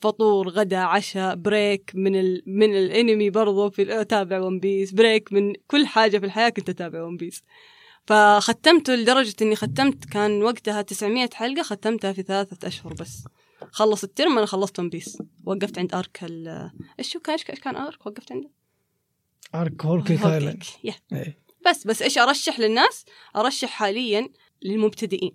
فطور 0.00 0.48
غدا 0.48 0.78
عشاء 0.78 1.34
break 1.34 1.90
من 1.94 2.16
ال... 2.16 2.42
من 2.46 2.76
الأنمي 2.76 3.30
برضو 3.30 3.70
في 3.70 4.00
أتابع 4.00 4.40
One 4.40 4.60
Piece. 4.60 4.92
break 4.92 5.32
من 5.32 5.52
كل 5.66 5.86
حاجة 5.86 6.18
في 6.18 6.26
الحياة 6.26 6.48
كنت 6.48 6.68
أتابع 6.68 7.02
One 7.02 7.16
Piece. 7.16 7.42
فختمته 8.06 8.94
لدرجة 8.94 9.34
إني 9.42 9.56
ختمت 9.56 10.04
كان 10.04 10.42
وقتها 10.42 10.82
900 10.82 11.30
حلقة 11.34 11.62
ختمتها 11.62 12.12
في 12.12 12.22
ثلاثة 12.22 12.68
أشهر 12.68 12.92
بس. 12.92 13.24
خلص 13.72 14.04
الترم 14.04 14.38
أنا 14.38 14.46
خلصت 14.46 14.78
One 14.78 14.88
Piece 14.88 15.18
وقفت 15.44 15.78
عند 15.78 15.94
arc 15.94 16.24
ال 16.24 16.70
إيش 16.98 17.16
هو 17.16 17.22
كان؟ 17.22 17.38
إيش 17.50 17.60
كان؟ 17.60 17.76
arc 17.76 18.06
وقفت 18.06 18.32
عنده. 18.32 18.50
arc 19.54 19.84
Whole 19.84 20.14
Cake. 20.14 20.34
Island 20.34 20.64
يا. 20.84 20.94
إيه. 21.12 21.38
بس 21.66 21.86
بس 21.86 22.02
إيش 22.02 22.18
أرشح 22.18 22.60
للناس؟ 22.60 23.04
أرشح 23.36 23.68
حاليا 23.68 24.28
للمبتدئين 24.62 25.34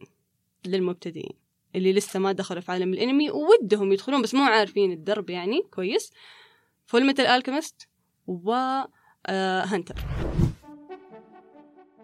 للمبتدئين 0.65 1.33
اللي 1.75 1.93
لسه 1.93 2.19
ما 2.19 2.31
دخلوا 2.31 2.61
في 2.61 2.71
عالم 2.71 2.93
الأنمي 2.93 3.31
ودهم 3.31 3.91
يدخلون 3.91 4.21
بس 4.21 4.33
مو 4.33 4.43
عارفين 4.43 4.91
الدرب 4.91 5.29
يعني 5.29 5.61
كويس. 5.71 6.11
Fullmetal 6.85 7.25
Alchemist 7.25 7.87
و 8.27 8.51
آه 9.25 9.63
هنتر 9.63 9.95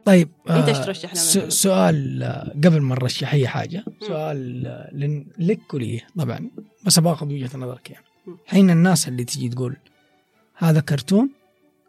طيب 0.06 0.30
أنت 0.50 0.50
آه، 0.50 0.68
إيش 0.68 0.78
ترشح 0.78 1.12
لنا؟ 1.14 1.50
سؤال 1.50 2.24
آه، 2.24 2.54
قبل 2.64 2.82
ما 2.82 2.96
نرشح 2.96 3.34
أي 3.34 3.48
حاجة 3.48 3.84
سؤال 4.08 4.68
آه، 4.68 4.90
لن- 4.94 5.28
لك 5.38 5.74
ولي 5.74 6.02
طبعا 6.18 6.50
بس 6.86 7.00
باخذ 7.00 7.26
وجهة 7.26 7.58
نظرك 7.58 7.90
يعني. 7.92 8.06
حين 8.48 8.70
الناس 8.70 9.08
اللي 9.08 9.24
تجي 9.24 9.50
تقول 9.50 9.78
هذا 10.56 10.80
كرتون 10.80 11.30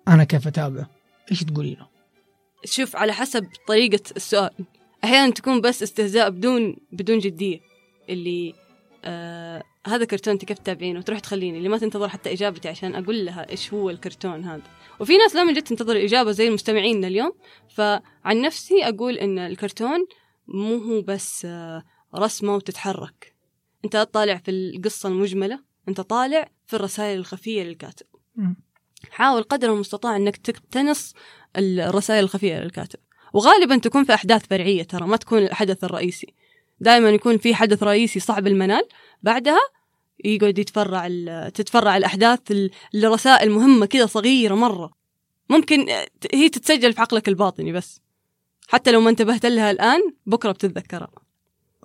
أنا 0.08 0.24
كيف 0.24 0.46
أتابعه؟ 0.46 0.90
إيش 1.30 1.44
تقولي 1.44 1.74
له؟ 1.74 1.86
شوف 2.64 2.96
على 2.96 3.12
حسب 3.12 3.46
طريقة 3.68 4.02
السؤال 4.16 4.50
أحيانا 5.04 5.32
تكون 5.32 5.60
بس 5.60 5.82
استهزاء 5.82 6.30
بدون 6.30 6.76
بدون 6.92 7.18
جدية 7.18 7.60
اللي 8.08 8.54
آه 9.04 9.62
هذا 9.88 10.04
كرتون 10.04 10.32
انت 10.32 10.44
كيف 10.44 10.58
تتابعينه؟ 10.58 10.98
وتروح 10.98 11.18
تخليني 11.18 11.58
اللي 11.58 11.68
ما 11.68 11.78
تنتظر 11.78 12.08
حتى 12.08 12.32
إجابتي 12.32 12.68
عشان 12.68 12.94
أقول 12.94 13.24
لها 13.26 13.50
إيش 13.50 13.74
هو 13.74 13.90
الكرتون 13.90 14.44
هذا. 14.44 14.62
وفي 15.00 15.16
ناس 15.16 15.36
من 15.36 15.52
جد 15.52 15.62
تنتظر 15.62 15.96
الاجابه 15.96 16.30
زي 16.30 16.48
المستمعين 16.48 17.04
اليوم 17.04 17.32
فعن 17.68 18.40
نفسي 18.40 18.84
أقول 18.84 19.18
إن 19.18 19.38
الكرتون 19.38 20.06
مو 20.48 20.76
هو 20.76 21.02
بس 21.02 21.44
آه 21.44 21.84
رسمة 22.14 22.54
وتتحرك. 22.54 23.34
أنت 23.84 23.96
طالع 23.96 24.36
في 24.36 24.50
القصة 24.50 25.08
المجملة 25.08 25.60
أنت 25.88 26.00
طالع 26.00 26.50
في 26.66 26.76
الرسائل 26.76 27.18
الخفية 27.18 27.62
للكاتب. 27.62 28.06
حاول 29.10 29.42
قدر 29.42 29.72
المستطاع 29.72 30.16
إنك 30.16 30.36
تقتنص 30.36 31.14
الرسائل 31.56 32.24
الخفية 32.24 32.58
للكاتب. 32.58 32.98
وغالبا 33.32 33.76
تكون 33.76 34.04
في 34.04 34.14
أحداث 34.14 34.46
فرعية 34.46 34.82
ترى 34.82 35.06
ما 35.06 35.16
تكون 35.16 35.38
الحدث 35.38 35.84
الرئيسي. 35.84 36.34
دائما 36.80 37.10
يكون 37.10 37.38
في 37.38 37.54
حدث 37.54 37.82
رئيسي 37.82 38.20
صعب 38.20 38.46
المنال 38.46 38.88
بعدها 39.22 39.60
يقعد 40.24 40.58
يتفرع 40.58 41.06
ال- 41.06 41.52
تتفرع 41.52 41.96
الأحداث 41.96 42.40
ال- 42.50 42.70
لرسائل 42.94 43.50
مهمة 43.50 43.86
كذا 43.86 44.06
صغيرة 44.06 44.54
مرة. 44.54 44.90
ممكن 45.50 45.86
هي 46.34 46.48
تتسجل 46.48 46.92
في 46.92 47.00
عقلك 47.00 47.28
الباطني 47.28 47.72
بس. 47.72 48.00
حتى 48.68 48.92
لو 48.92 49.00
ما 49.00 49.10
انتبهت 49.10 49.46
لها 49.46 49.70
الآن 49.70 50.00
بكرة 50.26 50.52
بتتذكرها. 50.52 51.10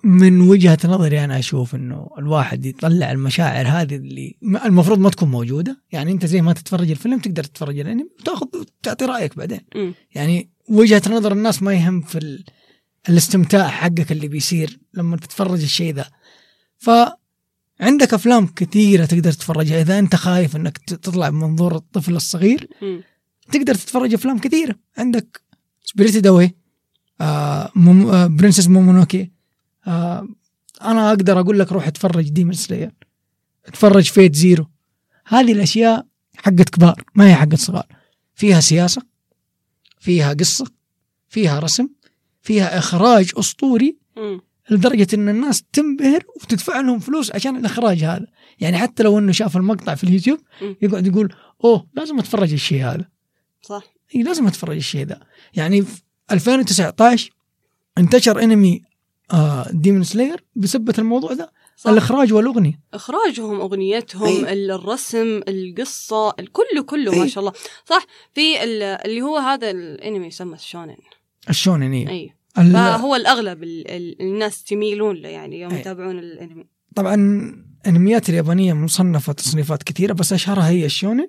من 0.04 0.40
وجهة 0.40 0.78
نظري 0.84 1.24
أنا 1.24 1.38
أشوف 1.38 1.74
إنه 1.74 2.08
الواحد 2.18 2.66
يطلع 2.66 3.10
المشاعر 3.12 3.66
هذه 3.66 3.96
اللي 3.96 4.36
م- 4.42 4.56
المفروض 4.56 4.98
ما 4.98 5.10
تكون 5.10 5.28
موجودة. 5.30 5.82
يعني 5.92 6.12
أنت 6.12 6.26
زي 6.26 6.42
ما 6.42 6.52
تتفرج 6.52 6.90
الفيلم 6.90 7.18
تقدر 7.18 7.44
تتفرج 7.44 7.78
الانمي 7.78 8.08
وتاخذ 8.20 8.46
تعطي 8.82 9.04
رأيك 9.04 9.36
بعدين. 9.36 9.60
أمم. 9.76 9.94
يعني 10.14 10.50
وجهة 10.68 11.02
نظر 11.10 11.32
الناس 11.32 11.62
ما 11.62 11.74
يهم 11.74 12.00
في 12.00 12.18
ال... 12.18 12.44
الاستمتاع 13.08 13.68
حقك 13.68 14.12
اللي 14.12 14.28
بيصير 14.28 14.78
لما 14.94 15.16
تتفرج 15.16 15.62
الشيء 15.62 15.94
ذا. 15.94 16.06
فعندك 17.82 18.14
أفلام 18.14 18.46
كثيرة 18.46 19.04
تقدر 19.04 19.32
تتفرجها. 19.32 19.80
إذا 19.80 19.98
أنت 19.98 20.16
خايف 20.16 20.56
إنك 20.56 20.78
تطلع 20.78 21.30
من 21.30 21.40
منظور 21.40 21.76
الطفل 21.76 22.16
الصغير 22.16 22.68
أمم. 22.82 23.02
تقدر 23.52 23.74
تتفرج 23.74 24.14
أفلام 24.14 24.38
كثيرة. 24.38 24.74
عندك 24.98 25.40
Spirited 25.84 26.26
Away 26.26 26.54
آه 27.20 27.70
موم... 27.74 28.06
آه 28.06 28.26
Princess 28.26 28.68
Mononoke 28.68 29.30
آه 29.86 30.28
أنا 30.82 31.08
أقدر 31.08 31.40
أقول 31.40 31.58
لك 31.58 31.72
روح 31.72 31.86
اتفرج 31.86 32.28
Demon 32.28 32.52
Slayer 32.52 32.92
اتفرج 33.66 34.04
Fate 34.04 34.34
Zero 34.34 34.70
هذه 35.26 35.52
الأشياء 35.52 36.06
حقت 36.36 36.68
كبار 36.68 37.04
ما 37.14 37.28
هي 37.28 37.34
حقت 37.34 37.54
صغار. 37.54 37.86
فيها 38.34 38.60
سياسة 38.60 39.02
فيها 39.98 40.32
قصة 40.32 40.66
فيها 41.28 41.58
رسم 41.58 41.88
فيها 42.42 42.78
إخراج 42.78 43.32
أسطوري. 43.38 43.96
أمم. 44.18 44.40
لدرجة 44.70 45.06
إن 45.14 45.28
الناس 45.28 45.62
تنبهر 45.72 46.24
وتدفع 46.42 46.80
لهم 46.80 46.98
فلوس 46.98 47.32
عشان 47.34 47.56
الإخراج 47.56 48.04
هذا. 48.04 48.26
يعني 48.60 48.78
حتى 48.78 49.02
لو 49.02 49.18
إنه 49.18 49.32
شاف 49.32 49.56
المقطع 49.56 49.94
في 49.94 50.04
اليوتيوب. 50.04 50.38
يقعد 50.82 51.06
يقول 51.06 51.34
أوه 51.64 51.86
لازم 51.94 52.18
أتفرج 52.18 52.52
الشيء 52.52 52.84
هذا. 52.84 53.08
صح. 53.62 53.82
إي 54.14 54.22
لازم 54.22 54.46
أتفرج 54.46 54.76
الشيء 54.76 55.06
ذا. 55.06 55.20
يعني 55.54 55.82
في 55.82 56.02
2019 56.30 57.30
انتشر 57.98 58.42
أنمي 58.42 58.82
آه 59.32 59.66
Demon 59.70 60.04
Slayer 60.04 60.44
بسبة 60.56 60.94
الموضوع 60.98 61.32
ذا. 61.32 61.50
صح. 61.76 61.90
الإخراج 61.90 62.32
والأغنية. 62.32 62.80
إخراجهم 62.94 63.60
أغنيتهم 63.60 64.26
أي. 64.46 64.52
ال- 64.52 64.70
الرسم 64.70 65.40
القصة 65.48 66.30
الكل 66.38 66.82
كله 66.86 67.16
ما 67.18 67.22
أي. 67.22 67.28
شاء 67.28 67.40
الله. 67.44 67.52
صح. 67.86 68.06
في 68.34 68.64
ال- 68.64 68.82
اللي 68.82 69.22
هو 69.22 69.36
هذا 69.36 69.70
الأنمي 69.70 70.26
يسمى 70.26 70.54
الشونن 70.54 70.96
الشونن. 71.50 71.92
إي. 72.08 72.30
فهو 72.54 73.16
الأغلب 73.16 73.62
ال- 73.62 73.90
ال- 73.90 74.20
الناس 74.22 74.64
تميلون 74.64 75.16
له 75.16 75.28
يعني 75.28 75.60
يوم 75.60 75.72
أي. 75.72 75.80
يتابعون 75.80 76.18
الأنمي 76.18 76.64
طبعا 76.96 77.14
انميات 77.86 78.28
اليابانية 78.28 78.72
مصنفة 78.72 79.32
تصنيفات 79.32 79.82
كثيرة 79.82 80.12
بس 80.12 80.32
أشهرها 80.32 80.68
هي 80.68 80.84
الشونن. 80.86 81.28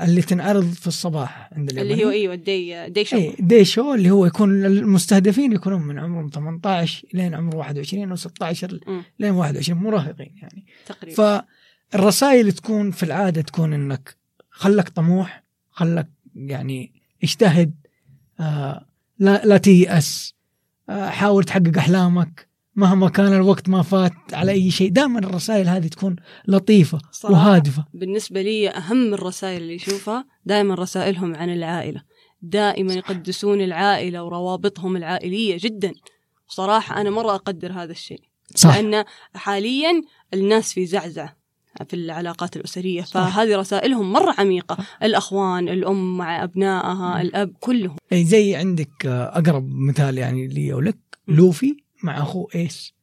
اللي 0.00 0.22
تنعرض 0.22 0.72
في 0.72 0.86
الصباح 0.86 1.50
عند 1.52 1.68
اللي 1.70 1.82
اليابانيين 1.82 2.06
هو 2.06 2.12
أيوه 2.12 2.34
الدي 2.34 2.88
دي 2.88 3.04
شو 3.04 3.16
اي 3.16 3.36
دي 3.40 3.64
شو 3.64 3.94
اللي 3.94 4.10
هو 4.10 4.26
يكون 4.26 4.64
المستهدفين 4.66 5.52
يكونون 5.52 5.82
من 5.82 5.98
عمرهم 5.98 6.30
18 6.34 7.06
لين 7.14 7.34
عمر 7.34 7.56
21 7.56 8.10
أو 8.10 8.16
16 8.16 8.80
مم. 8.86 9.02
لين 9.18 9.30
21 9.30 9.78
مراهقين 9.80 10.34
يعني 10.42 10.66
تقريبا 10.86 11.42
فالرسائل 11.92 12.52
تكون 12.52 12.90
في 12.90 13.02
العادة 13.02 13.42
تكون 13.42 13.72
إنك 13.72 14.16
خلك 14.50 14.88
طموح 14.88 15.44
خلك 15.70 16.08
يعني 16.34 16.92
اجتهد 17.24 17.74
آه 18.40 18.86
لا 19.18 19.42
لا 19.44 19.56
تيأس 19.56 20.33
حاول 20.88 21.44
تحقق 21.44 21.78
أحلامك 21.78 22.48
مهما 22.76 23.08
كان 23.08 23.32
الوقت 23.32 23.68
ما 23.68 23.82
فات 23.82 24.12
على 24.32 24.52
أي 24.52 24.70
شيء. 24.70 24.90
دائما 24.90 25.18
الرسائل 25.18 25.68
هذه 25.68 25.86
تكون 25.86 26.16
لطيفة 26.48 26.98
صراحة 27.12 27.34
وهادفة. 27.34 27.84
بالنسبة 27.94 28.42
لي 28.42 28.68
أهم 28.68 29.14
الرسائل 29.14 29.62
اللي 29.62 29.76
أشوفها 29.76 30.26
دائما 30.44 30.74
رسائلهم 30.74 31.34
عن 31.34 31.52
العائلة. 31.52 32.02
دائما 32.42 32.94
يقدسون 32.94 33.60
العائلة 33.60 34.24
وروابطهم 34.24 34.96
العائلية 34.96 35.58
جدا. 35.60 35.92
صراحة 36.48 37.00
أنا 37.00 37.10
مرة 37.10 37.34
أقدر 37.34 37.72
هذا 37.72 37.92
الشيء. 37.92 38.20
صح. 38.54 38.76
لأن 38.76 39.04
حاليا 39.34 40.02
الناس 40.34 40.72
في 40.72 40.86
زعزعة. 40.86 41.36
في 41.88 41.94
العلاقات 41.96 42.56
الأسرية 42.56 43.02
فهذه 43.02 43.56
رسائلهم 43.56 44.12
مرة 44.12 44.34
عميقة. 44.38 44.76
الأخوان 45.02 45.68
الأم 45.68 46.16
مع 46.16 46.44
أبنائها 46.44 47.20
الأب 47.22 47.52
كلهم. 47.60 47.96
أي 48.12 48.24
زي 48.24 48.56
عندك 48.56 49.06
آه، 49.06 49.38
أقرب 49.38 49.68
مثال 49.70 50.18
يعني 50.18 50.46
لي 50.46 50.72
ولك 50.72 50.98
لوفي 51.28 51.76
مع 52.02 52.18
اخوه 52.18 52.48
ايس 52.54 52.94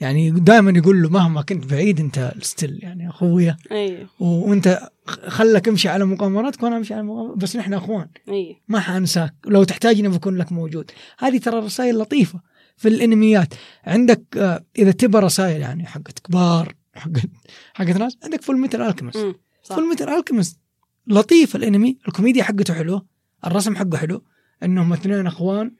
يعني 0.00 0.30
دائما 0.30 0.78
يقول 0.78 1.02
له 1.02 1.08
مهما 1.08 1.42
كنت 1.42 1.66
بعيد 1.66 2.00
أنت 2.00 2.32
still 2.40 2.78
يعني 2.82 3.08
أخويا. 3.08 3.56
أي. 3.72 4.06
وأنت 4.20 4.88
خلك 5.26 5.68
امشي 5.68 5.88
على 5.88 6.04
مغامراتك 6.04 6.62
وأنا 6.62 6.76
أمشي 6.76 6.94
على 6.94 7.02
مغامرات 7.02 7.36
بس 7.38 7.56
نحن 7.56 7.74
أخوان. 7.74 8.06
أي. 8.28 8.56
ما 8.68 8.80
حانساك 8.80 9.34
لو 9.46 9.64
تحتاجني 9.64 10.08
بكون 10.08 10.36
لك 10.36 10.52
موجود. 10.52 10.90
هذه 11.18 11.38
ترى 11.38 11.58
رسائل 11.60 11.98
لطيفة 11.98 12.40
في 12.76 12.88
الإنميات. 12.88 13.54
عندك 13.84 14.22
آه، 14.36 14.64
إذا 14.78 14.90
تبى 14.90 15.18
رسائل 15.18 15.60
يعني 15.60 15.86
حقت 15.86 16.18
كبار 16.18 16.74
حقت 16.94 17.30
حقت 17.74 17.96
ناس. 17.96 18.18
عندك 18.24 18.42
Fullmetal 18.42 18.82
Alchemist 18.82 19.36
Fullmetal 19.64 20.08
Alchemist 20.08 20.60
لطيف 21.06 21.56
الانمي. 21.56 21.98
الكوميديا 22.08 22.44
حقته 22.44 22.74
حلوة. 22.74 23.06
الرسم 23.46 23.76
حقه 23.76 23.98
حلو. 23.98 24.24
إنهم 24.62 24.92
اثنين 24.92 25.26
إخوان 25.26 25.76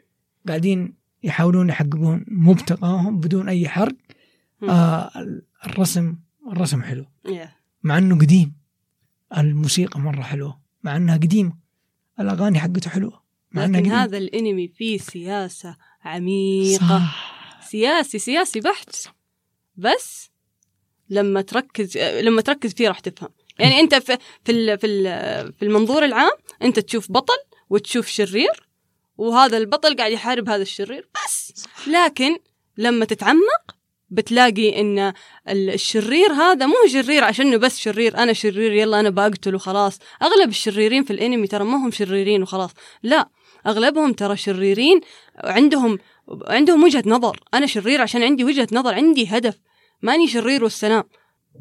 قاعدين 0.48 0.94
يحاولون 1.22 1.68
يحققون 1.68 2.24
مبتغاهم 2.28 3.20
بدون 3.20 3.48
أي 3.48 3.68
حرق. 3.68 3.96
آه 4.62 5.10
الرسم 5.66 6.16
الرسم 6.52 6.82
حلو. 6.82 7.06
مع 7.82 7.98
إنه 7.98 8.18
قديم. 8.18 8.56
الموسيقى 9.36 10.00
مرة 10.00 10.22
حلوة. 10.22 10.60
مع 10.82 10.96
إنها 10.96 11.16
قديمة. 11.16 11.58
الأغاني 12.20 12.58
حقته 12.58 12.90
حلوة. 12.90 13.22
مع 13.52 13.64
لكن 13.64 13.76
قديمة. 13.76 14.04
هذا 14.04 14.18
الانمي 14.18 14.68
فيه 14.68 14.98
سياسة 14.98 15.76
عميقة. 16.04 16.88
صح. 16.88 17.34
سياسي 17.68 18.18
سياسي 18.18 18.60
بحت. 18.60 18.96
بس 19.76 20.30
لما 21.10 21.40
تركز 21.40 21.98
لما 21.98 22.40
تركز 22.42 22.74
فيه 22.74 22.88
راح 22.88 22.98
تفهم. 22.98 23.28
يعني 23.58 23.80
أنت 23.80 23.94
في 23.94 24.18
في 24.44 24.78
في 24.78 24.86
ال- 24.86 25.52
في 25.52 25.64
المنظور 25.64 26.04
العام 26.04 26.32
أنت 26.62 26.78
تشوف 26.78 27.12
بطل 27.12 27.36
وتشوف 27.70 28.06
شرير 28.08 28.68
وهذا 29.18 29.56
البطل 29.56 29.96
قاعد 29.96 30.12
يحارب 30.12 30.48
هذا 30.48 30.62
الشرير 30.62 31.08
بس. 31.24 31.64
لكن 31.86 32.36
لما 32.78 33.04
تتعمق 33.04 33.76
بتلاقي 34.10 34.80
إن 34.80 34.98
ال- 35.48 35.70
الشرير 35.70 36.32
هذا 36.32 36.66
مو 36.66 36.74
شرير 36.92 37.24
عشانه 37.24 37.56
بس 37.56 37.78
شرير 37.78 38.16
أنا 38.18 38.32
شرير 38.32 38.72
يلا 38.72 39.00
أنا 39.00 39.10
بقتل 39.10 39.54
وخلاص. 39.54 39.98
أغلب 40.22 40.48
الشريرين 40.48 41.04
في 41.04 41.12
الأنمي 41.12 41.46
ترى 41.46 41.64
ما 41.64 41.76
هم 41.76 41.90
شريرين 41.90 42.42
وخلاص. 42.42 42.70
لا 43.02 43.28
أغلبهم 43.66 44.12
ترى 44.12 44.36
شريرين 44.36 45.00
عندهم 45.38 45.98
عندهم 46.46 46.84
وجهة 46.84 47.02
نظر. 47.06 47.40
أنا 47.54 47.66
شرير 47.66 48.00
عشان 48.02 48.22
عندي 48.22 48.44
وجهة 48.44 48.68
نظر 48.72 48.94
عندي 48.94 49.26
هدف. 49.26 49.54
ماني 50.04 50.28
شرير 50.28 50.64
والسلام. 50.64 51.04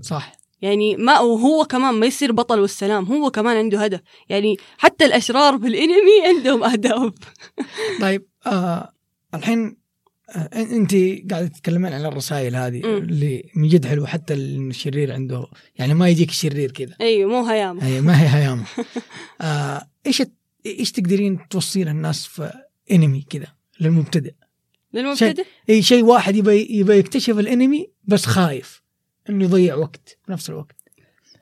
صح. 0.01 0.31
يعني 0.61 0.95
ما 0.95 1.19
وهو 1.19 1.65
كمان 1.65 1.93
ما 1.93 2.05
يصير 2.05 2.31
بطل 2.31 2.59
والسلام 2.59 3.05
هو 3.05 3.31
كمان 3.31 3.57
عنده 3.57 3.83
هدف. 3.83 3.99
يعني 4.29 4.57
حتى 4.77 5.05
الأشرار 5.05 5.59
في 5.59 5.67
الإنمي 5.67 6.27
عندهم 6.27 6.63
أهداف. 6.63 7.13
طيب 8.01 8.25
آه 8.45 8.93
الحين 9.33 9.77
آه 10.29 10.49
انت 10.55 10.95
قاعدة 11.31 11.47
تتكلمين 11.47 11.93
عن 11.93 12.05
الرسائل 12.05 12.55
هذه 12.55 12.81
مم. 12.85 12.97
اللي 12.97 13.49
من 13.55 13.67
جد 13.67 13.85
حلوة 13.85 14.07
حتى 14.07 14.33
الشرير 14.33 15.13
عنده 15.13 15.47
يعني 15.75 15.93
ما 15.93 16.09
يجيك 16.09 16.31
شرير 16.31 16.71
كذا. 16.71 16.95
أيوه 17.01 17.29
مو 17.29 17.45
هيام 17.45 17.79
هي 17.79 18.01
ما 18.01 18.21
هي 18.21 18.27
هيامة. 18.27 18.65
آه 19.41 19.87
إيش 20.07 20.23
إيش 20.65 20.91
تقدرين 20.91 21.47
توصي 21.49 21.83
للناس 21.83 22.25
في 22.25 22.51
إنمي 22.91 23.25
كذا 23.29 23.47
للمبتدئ؟ 23.79 24.33
للمبتدئ؟ 24.93 25.45
إي 25.69 25.81
شيء 25.81 26.03
واحد 26.03 26.35
يبي 26.35 26.67
يبي 26.69 26.97
يكتشف 26.97 27.39
الانمي 27.39 27.87
بس 28.03 28.25
خايف 28.25 28.83
إنه 29.29 29.43
يضيع 29.43 29.75
وقت 29.75 30.17
بنفس 30.27 30.49
الوقت. 30.49 30.75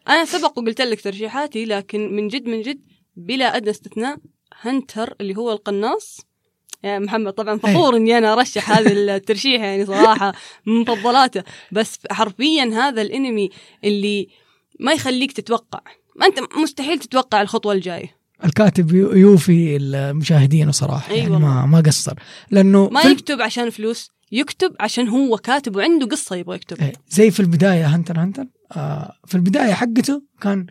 أنا 0.07 0.25
سبق 0.25 0.59
وقلت 0.59 0.81
لك 0.81 1.01
ترشيحاتي 1.01 1.65
لكن 1.65 2.15
من 2.15 2.27
جد 2.27 2.45
من 2.45 2.61
جد 2.61 2.81
بلا 3.15 3.57
أدنى 3.57 3.69
استثناء 3.69 4.17
هنتر 4.61 5.15
اللي 5.21 5.37
هو 5.37 5.51
القناص. 5.51 6.19
يا 6.83 6.99
محمد 6.99 7.33
طبعا 7.33 7.57
فخور 7.57 7.95
إني 7.95 8.17
أنا 8.17 8.33
أرشح 8.33 8.71
هذا 8.71 8.91
الترشيح 9.15 9.61
يعني 9.61 9.85
صراحة 9.85 10.33
من 10.65 10.73
مفضلاته. 10.73 11.43
بس 11.71 11.99
حرفيا 12.11 12.63
هذا 12.63 13.01
الانمي 13.01 13.49
اللي 13.83 14.27
ما 14.79 14.91
يخليك 14.91 15.31
تتوقع. 15.31 15.81
ما 16.15 16.25
أنت 16.25 16.39
مستحيل 16.57 16.99
تتوقع 16.99 17.41
الخطوة 17.41 17.73
الجاية. 17.73 18.20
الكاتب 18.45 18.91
يو- 18.95 19.13
يوفي 19.13 19.75
المشاهدين 19.77 20.71
صراحة 20.71 21.11
أي 21.13 21.17
يعني. 21.17 21.37
ما 21.39 21.65
ما 21.65 21.79
قصر. 21.81 22.13
لأنه 22.51 22.89
ما 22.89 23.01
يكتب 23.01 23.41
عشان 23.41 23.69
فلوس 23.69 24.11
يكتب 24.31 24.75
عشان 24.79 25.07
هو 25.07 25.37
كاتب 25.37 25.75
وعنده 25.75 26.05
قصة 26.05 26.35
يبغى 26.35 26.55
يكتب. 26.55 26.77
إيه، 26.81 26.93
زي 27.09 27.31
في 27.31 27.39
البداية 27.39 27.85
Hunter 27.95 28.19
Hunter 28.19 28.45
آه 28.71 29.13
في 29.27 29.35
البداية 29.35 29.73
حقته 29.73 30.23
كان 30.41 30.65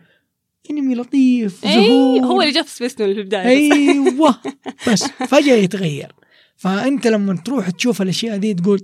أنمي 0.71 0.95
لطيف 0.95 1.61
زهور 1.67 2.19
هو 2.25 2.41
اللي 2.41 2.53
جاب 2.53 2.65
space 2.67 2.95
في 2.95 3.05
البداية. 3.05 3.69
بس. 3.69 3.77
أيوه. 3.77 4.35
بس 4.91 5.03
فجأة 5.03 5.55
يتغير. 5.55 6.11
فأنت 6.55 7.07
لما 7.07 7.35
تروح 7.35 7.69
تشوف 7.69 8.01
الأشياء 8.01 8.37
دي 8.37 8.53
تقول 8.53 8.81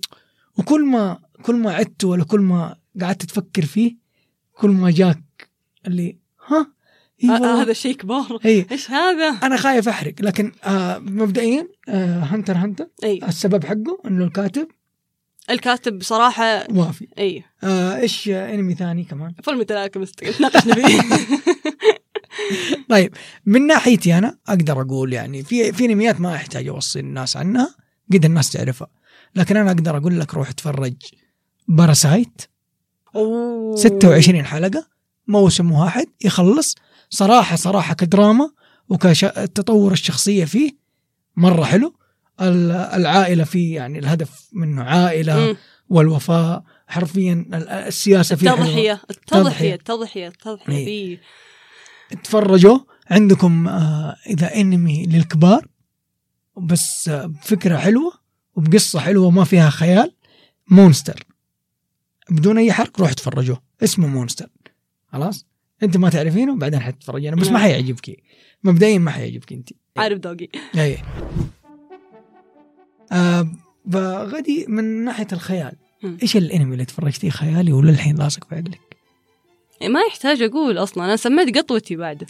وكل 0.58 0.86
ما 0.86 1.19
كل 1.43 1.56
ما 1.56 1.73
عدت 1.73 2.04
ولا 2.04 2.23
كل 2.23 2.39
ما 2.39 2.76
قعدت 3.02 3.26
تفكر 3.26 3.65
فيه 3.65 3.95
كل 4.54 4.69
ما 4.69 4.91
جاك 4.91 5.50
اللي 5.88 6.17
ها؟ 6.47 6.71
آه، 7.23 7.32
والله. 7.32 7.62
هذا 7.62 7.73
شيء 7.73 7.95
كبار. 7.95 8.39
إي. 8.45 8.65
إيش 8.71 8.91
هذا؟ 8.91 9.30
أنا 9.43 9.58
خايف 9.58 9.88
أحرق 9.89 10.13
لكن 10.19 10.51
آه 10.63 10.97
مبدئيا 10.97 11.67
آه 11.89 12.19
هنتر 12.19 12.58
هنتر 12.58 12.88
إي. 13.03 13.19
السبب 13.27 13.65
حقه 13.65 14.01
إنه 14.06 14.25
الكاتب 14.25 14.67
الكاتب 15.49 15.99
بصراحة 15.99 16.63
وافي. 16.71 17.08
إي. 17.19 17.43
آه 17.63 17.95
إيش 17.95 18.30
آه 18.30 18.53
انمي 18.53 18.75
ثاني 18.75 19.03
كمان؟ 19.03 19.34
فيلم 19.43 19.62
التلاكمست 19.62 20.23
تناقشنا 20.23 20.73
فيه. 20.75 21.01
طيب 22.89 23.13
من 23.45 23.67
ناحيتي 23.67 24.17
أنا 24.17 24.38
أقدر 24.47 24.82
أقول 24.82 25.13
يعني 25.13 25.43
في 25.43 25.73
في 25.73 25.86
أنميات 25.86 26.21
ما 26.21 26.36
احتاج 26.36 26.67
أوصي 26.67 26.99
الناس 26.99 27.38
عنها 27.38 27.75
قد 28.13 28.25
الناس 28.25 28.49
تعرفها 28.49 28.88
لكن 29.36 29.58
أنا 29.58 29.71
أقدر 29.71 29.97
أقول 29.97 30.19
لك 30.19 30.34
روح 30.34 30.49
اتفرج 30.49 30.95
باراسايت 31.67 32.41
أوه. 33.15 33.75
26 33.75 34.45
حلقة 34.45 34.88
موسم 35.27 35.71
واحد 35.71 36.08
يخلص 36.25 36.75
صراحة 37.09 37.55
صراحة 37.55 37.93
كدراما 37.93 38.51
وكتطور 38.89 39.91
الشخصية 39.91 40.45
فيه 40.45 40.71
مرة 41.35 41.63
حلو. 41.63 41.93
ال- 42.41 42.71
العائلة 42.71 43.43
فيه 43.43 43.75
يعني 43.75 43.99
الهدف 43.99 44.49
منه 44.53 44.83
عائلة 44.83 45.39
مم. 45.39 45.55
والوفاء 45.89 46.63
حرفيا 46.87 47.33
ال- 47.53 47.69
السياسة 47.69 48.35
فيه. 48.35 48.49
التضحية 48.53 49.01
التضحية 49.09 49.73
التضحية. 49.75 50.27
التضحية 50.27 50.73
إيه. 50.77 50.85
فيه. 52.09 52.17
تفرجوا 52.23 52.79
عندكم 53.11 53.67
آه 53.67 54.15
إذا 54.27 54.55
أنمي 54.55 55.05
للكبار 55.05 55.67
بس 56.57 57.09
آه 57.09 57.25
بفكرة 57.25 57.77
حلوة 57.77 58.11
وبقصة 58.55 58.99
حلوة 58.99 59.29
ما 59.29 59.43
فيها 59.43 59.69
خيال 59.69 60.15
مونستر. 60.71 61.23
بدون 62.29 62.57
أي 62.57 62.73
حرق 62.73 62.99
روح 63.01 63.13
تفرجوه. 63.13 63.61
اسمه 63.83 64.07
مونستر. 64.07 64.49
خلاص؟ 65.13 65.45
انت 65.83 65.97
ما 65.97 66.09
تعرفينه 66.09 66.55
بعدين 66.55 66.79
حتتفرجينه 66.79 67.35
بس 67.35 67.47
ما. 67.47 67.59
حيعجبك 67.59 68.23
مبدئيا 68.63 68.97
ما 68.97 69.11
حيعجبك 69.11 69.53
انت. 69.53 69.69
عارف 69.97 70.19
دوقي 70.19 70.47
اي. 70.77 70.97
آه 73.11 73.47
فغدي 73.91 74.65
من 74.67 74.83
ناحية 74.83 75.27
الخيال. 75.33 75.71
إيش 76.23 76.37
الانمي 76.37 76.73
اللي 76.73 76.85
تفرجتيه 76.85 77.29
خيالي 77.29 77.73
وللحين 77.73 78.15
لاصق 78.15 78.47
في 78.49 78.55
عقلك؟ 78.55 78.79
ما 79.81 79.99
يحتاج 80.09 80.41
أقول 80.41 80.77
أصلا. 80.77 81.05
أنا 81.05 81.15
سميت 81.15 81.57
قطوتي 81.57 81.95
بعده 81.95 82.27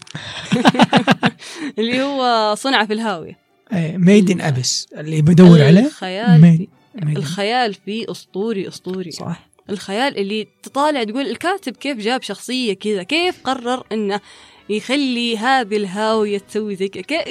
اللي 1.79 2.01
هو 2.01 2.55
صنع 2.55 2.86
في 2.86 2.93
الهاوية. 2.93 3.38
ميد 3.73 4.31
ان 4.31 4.41
ابس 4.41 4.88
اللي 4.97 5.21
بدور 5.21 5.62
عليه 5.62 5.86
الخيال 5.86 6.41
ميد 6.41 6.69
الخيال 7.17 7.73
فيه 7.73 8.12
أسطوري 8.12 8.67
أسطوري. 8.67 9.12
صح. 9.12 9.46
الخيال 9.69 10.17
اللي 10.17 10.47
تطالع 10.63 11.03
تقول 11.03 11.27
الكاتب 11.27 11.77
كيف 11.77 11.97
جاب 11.97 12.21
شخصية 12.21 12.73
كذا 12.73 13.03
كيف 13.03 13.41
قرر 13.43 13.84
إنه 13.91 14.21
يخلي 14.69 15.38
هذه 15.38 15.77
الهاوية 15.77 16.38
تسوي 16.38 16.75
زي 16.75 16.88
كذا 16.88 17.23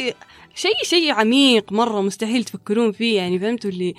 شيء 0.54 0.84
شيء 0.84 1.12
عميق 1.12 1.72
مرة 1.72 2.00
مستحيل 2.00 2.44
تفكرون 2.44 2.92
فيه 2.92 3.16
يعني 3.16 3.38
فهمتوا 3.38 3.70
اللي؟ 3.70 3.94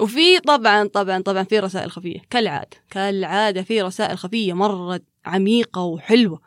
وفي 0.00 0.40
طبعا 0.40 0.86
طبعا 0.86 1.22
طبعا 1.22 1.42
في 1.42 1.58
رسائل 1.58 1.90
خفية 1.90 2.18
كالعادة 2.30 2.76
كالعادة 2.90 3.62
في 3.62 3.82
رسائل 3.82 4.18
خفية 4.18 4.52
مرة 4.52 5.00
عميقة 5.24 5.82
وحلوة 5.82 6.40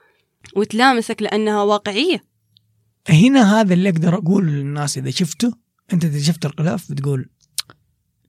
وتلامسك 0.56 1.22
لأنها 1.22 1.64
واقعية. 1.64 2.24
هنا 3.10 3.62
هذا 3.62 3.74
اللي 3.74 3.90
أقدر 3.90 4.16
أقول 4.16 4.46
للناس 4.46 4.98
إذا 4.98 5.10
شفته 5.10 5.52
أنت 5.94 6.06
إذا 6.06 6.20
شفت 6.20 6.46
الغلاف 6.46 6.92
بتقول 6.92 7.30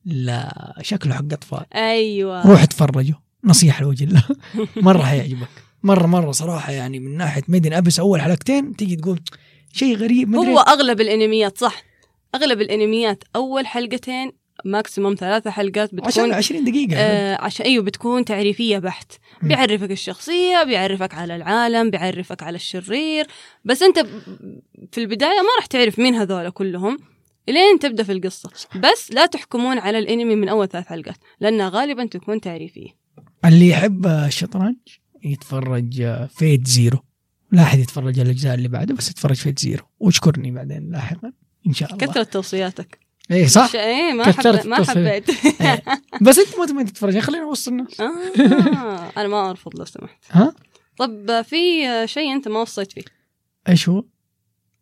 لا 0.07 0.75
شكله 0.83 1.15
حق 1.15 1.33
أطفال. 1.33 1.65
أيوه. 1.75 2.47
روح 2.51 2.63
اتفرجوا. 2.63 3.17
نصيحة 3.45 3.83
لوجه 3.83 4.05
الله. 4.05 4.23
مرة 4.77 5.03
حيعجبك. 5.03 5.49
مرة 5.83 6.07
مرة 6.07 6.33
صراحة 6.33 6.73
يعني 6.73 6.99
من 6.99 7.17
ناحية 7.17 7.43
ميدن 7.49 7.73
أبس 7.73 7.99
أول 8.01 8.21
حلقتين 8.21 8.77
تيجي 8.77 8.97
تقول 8.97 9.21
شيء 9.73 9.97
غريب 9.97 10.29
مدري 10.29 10.53
هو 10.53 10.59
أغلب 10.59 11.01
الأنميات 11.01 11.59
صح. 11.59 11.83
أغلب 12.35 12.61
الأنميات 12.61 13.25
أول 13.37 13.67
حلقتين 13.67 14.33
ماكسيموم 14.65 15.15
ثلاثة 15.15 15.51
حلقات 15.51 15.91
عشان 15.95 16.25
بتكون 16.25 16.33
20 16.33 16.65
دقيقه 16.65 16.97
آه 16.97 17.39
عشان 17.45 17.67
أيوه 17.67 17.85
بتكون 17.85 18.25
تعريفية 18.25 18.79
بحت. 18.79 19.13
بيعرفك 19.43 19.91
الشخصية 19.91 20.63
بيعرفك 20.63 21.15
على 21.15 21.37
العالم 21.37 21.91
بيعرفك 21.91 22.43
على 22.43 22.57
الشرير. 22.57 23.27
بس 23.65 23.83
أنت 23.83 23.99
في 24.93 24.99
البداية 24.99 25.41
ما 25.41 25.49
راح 25.59 25.67
تعرف 25.67 25.99
مين 25.99 26.15
هذول 26.15 26.51
كلهم. 26.51 26.99
إلين 27.49 27.79
تبدأ 27.79 28.03
في 28.03 28.13
القصة. 28.13 28.51
بس 28.77 29.13
لا 29.13 29.27
تحكمون 29.27 29.79
على 29.79 29.99
الأنمي 29.99 30.37
من 30.37 30.49
أول 30.49 30.69
ثلاث 30.69 30.87
حلقات 30.87 31.17
لانها 31.41 31.69
غالبا 31.69 32.07
تكون 32.07 32.41
تعريفيه 32.41 32.89
اللي 33.45 33.69
يحب 33.69 34.07
الشطرنج 34.07 34.77
يتفرج 35.25 36.27
Fate 36.29 36.67
Zero 36.67 36.99
لا 37.53 37.63
أحد 37.63 37.79
يتفرج 37.79 38.19
الأجزاء 38.19 38.55
اللي 38.55 38.69
بعده 38.69 38.95
بس 38.95 39.11
يتفرج 39.11 39.37
Fate 39.37 39.59
Zero 39.59 39.85
واشكرني 39.99 40.51
بعدين 40.51 40.91
لاحقا. 40.91 41.33
إن 41.67 41.73
شاء 41.73 41.95
الله. 41.95 42.07
كثرت 42.07 42.33
توصياتك. 42.33 42.99
إيه 43.31 43.47
صح؟ 43.47 43.75
إيه 43.75 44.13
ما 44.13 44.25
كثرت 44.25 44.61
حب... 44.61 44.67
ما. 44.67 44.85
حبيت. 44.85 45.45
إيه. 45.61 45.83
بس 46.23 46.39
أنت 46.39 46.59
ما 46.59 46.67
تبغى 46.67 46.85
تتفرج 46.85 47.19
خلينا 47.19 47.45
نوصل 47.45 47.71
الناس. 47.71 48.01
آه 48.01 49.13
أنا 49.17 49.29
ما 49.29 49.51
أرفض 49.51 49.79
لو 49.79 49.85
سمحت. 49.85 50.25
ها؟ 50.31 50.55
طب 50.99 51.43
في 51.43 51.59
شيء 52.07 52.33
أنت 52.33 52.49
ما 52.49 52.61
وصيت 52.61 52.93
فيه؟ 52.93 53.03
إيش 53.69 53.89
هو؟ 53.89 54.05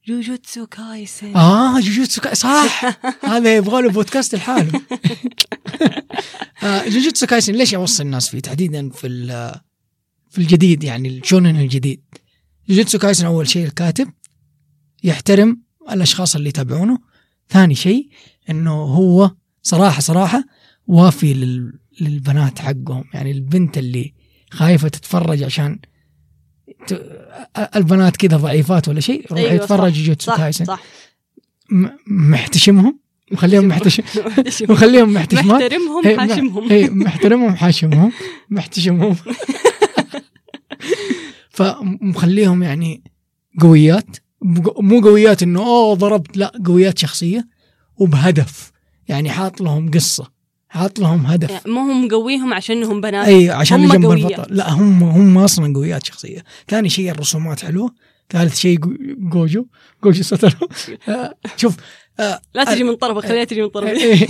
جوجوتسو 0.09 0.67
كايسن 0.67 1.37
آه 1.37 1.81
جوجوتسو 1.81 2.21
كاي 2.21 2.35
صح. 2.35 2.85
هذا 3.33 3.57
يبغى 3.57 3.83
له 3.83 3.91
بودكاست 3.91 4.35
لحاله. 4.35 4.73
آه 6.63 6.89
جوجوتسو 6.89 7.27
كايسن 7.27 7.53
ليش 7.53 7.75
اوصي 7.75 8.03
الناس 8.03 8.29
فيه 8.29 8.41
تحديدا 8.41 8.91
في 8.91 9.09
في 10.31 10.39
الجديد 10.39 10.85
يعني 10.85 11.09
الشونن 11.09 11.61
الجديد؟ 11.61 12.03
جوجوتسو 12.69 12.99
كايسن 12.99 13.27
أول 13.27 13.49
شيء 13.49 13.67
الكاتب 13.67 14.11
يحترم 15.05 15.63
الأشخاص 15.91 16.37
اللي 16.37 16.49
يتابعونه. 16.49 16.99
ثاني 17.49 17.75
شيء 17.75 18.09
إنه 18.51 18.73
هو 18.73 19.31
صراحة 19.63 20.01
صراحة 20.01 20.45
وافي 20.87 21.35
لل... 21.35 21.79
للبنات 22.01 22.59
حقهم. 22.59 23.05
يعني 23.15 23.31
البنت 23.31 23.79
اللي 23.79 24.15
خايفة 24.51 24.89
تتفرج 24.89 25.43
عشان. 25.43 25.79
البنات 27.77 28.17
كذا 28.17 28.37
ضعيفات 28.37 28.89
ولا 28.89 29.01
شيء 29.01 29.27
روح 29.31 29.39
أيوة، 29.41 29.53
يتفرج 29.53 29.93
صح، 29.93 29.99
جوجوتسو 29.99 30.33
صح. 30.65 30.81
محتشمهم؟ 32.07 32.99
مخليهم 33.33 33.69
محتشم 33.69 34.03
مخليهم 34.73 35.13
محتشمات؟ 35.15 35.63
محترمهم 35.63 36.19
حاشمهم. 36.21 36.71
اي 36.71 36.91
محترمهم 37.05 37.57
حاشمهم 37.57 38.13
محتشمهم. 38.51 39.17
فمخليهم 41.51 42.63
يعني 42.63 43.03
قويات 43.61 44.17
مو- 44.43 44.75
مو 44.79 45.01
قويات 45.01 45.43
إنه 45.43 45.61
أوه 45.61 45.95
ضربت 45.95 46.37
لا 46.37 46.53
قويات 46.67 46.99
شخصية 46.99 47.49
وبهدف. 47.97 48.73
يعني 49.09 49.31
حاط 49.31 49.61
لهم 49.61 49.91
قصة. 49.91 50.34
حاط 50.75 50.99
لهم 50.99 51.27
هدف. 51.27 51.51
يعني 51.51 51.63
ما 51.73 51.81
هم 51.81 52.05
مقويهم 52.05 52.55
عشانهم 52.55 53.01
بنات 53.01 53.27
أي 53.27 53.51
عشان 53.51 53.81
هم 53.85 53.93
جنب. 53.93 54.11
البطل. 54.11 54.57
لا 54.57 54.71
هم 54.73 55.03
هم 55.03 55.39
أصلا 55.39 55.75
قويات 55.75 56.07
شخصية. 56.07 56.45
ثاني 56.69 56.89
شيء 56.89 57.11
الرسومات 57.11 57.65
حلوة. 57.65 57.95
ثالث 58.31 58.59
شيء 58.59 58.79
جو- 58.79 58.97
جوجو. 59.19 59.67
جوجو 60.05 60.23
سترو. 60.23 60.69
آه، 61.09 61.35
شوف 61.57 61.77
لا 62.55 62.65
تجي 62.65 62.85
من 62.85 62.95
طرفك 62.95 63.27
خليها 63.29 63.45
تجي 63.45 63.63
من 63.63 63.69
طرفك. 63.69 63.91
إيه. 63.91 64.27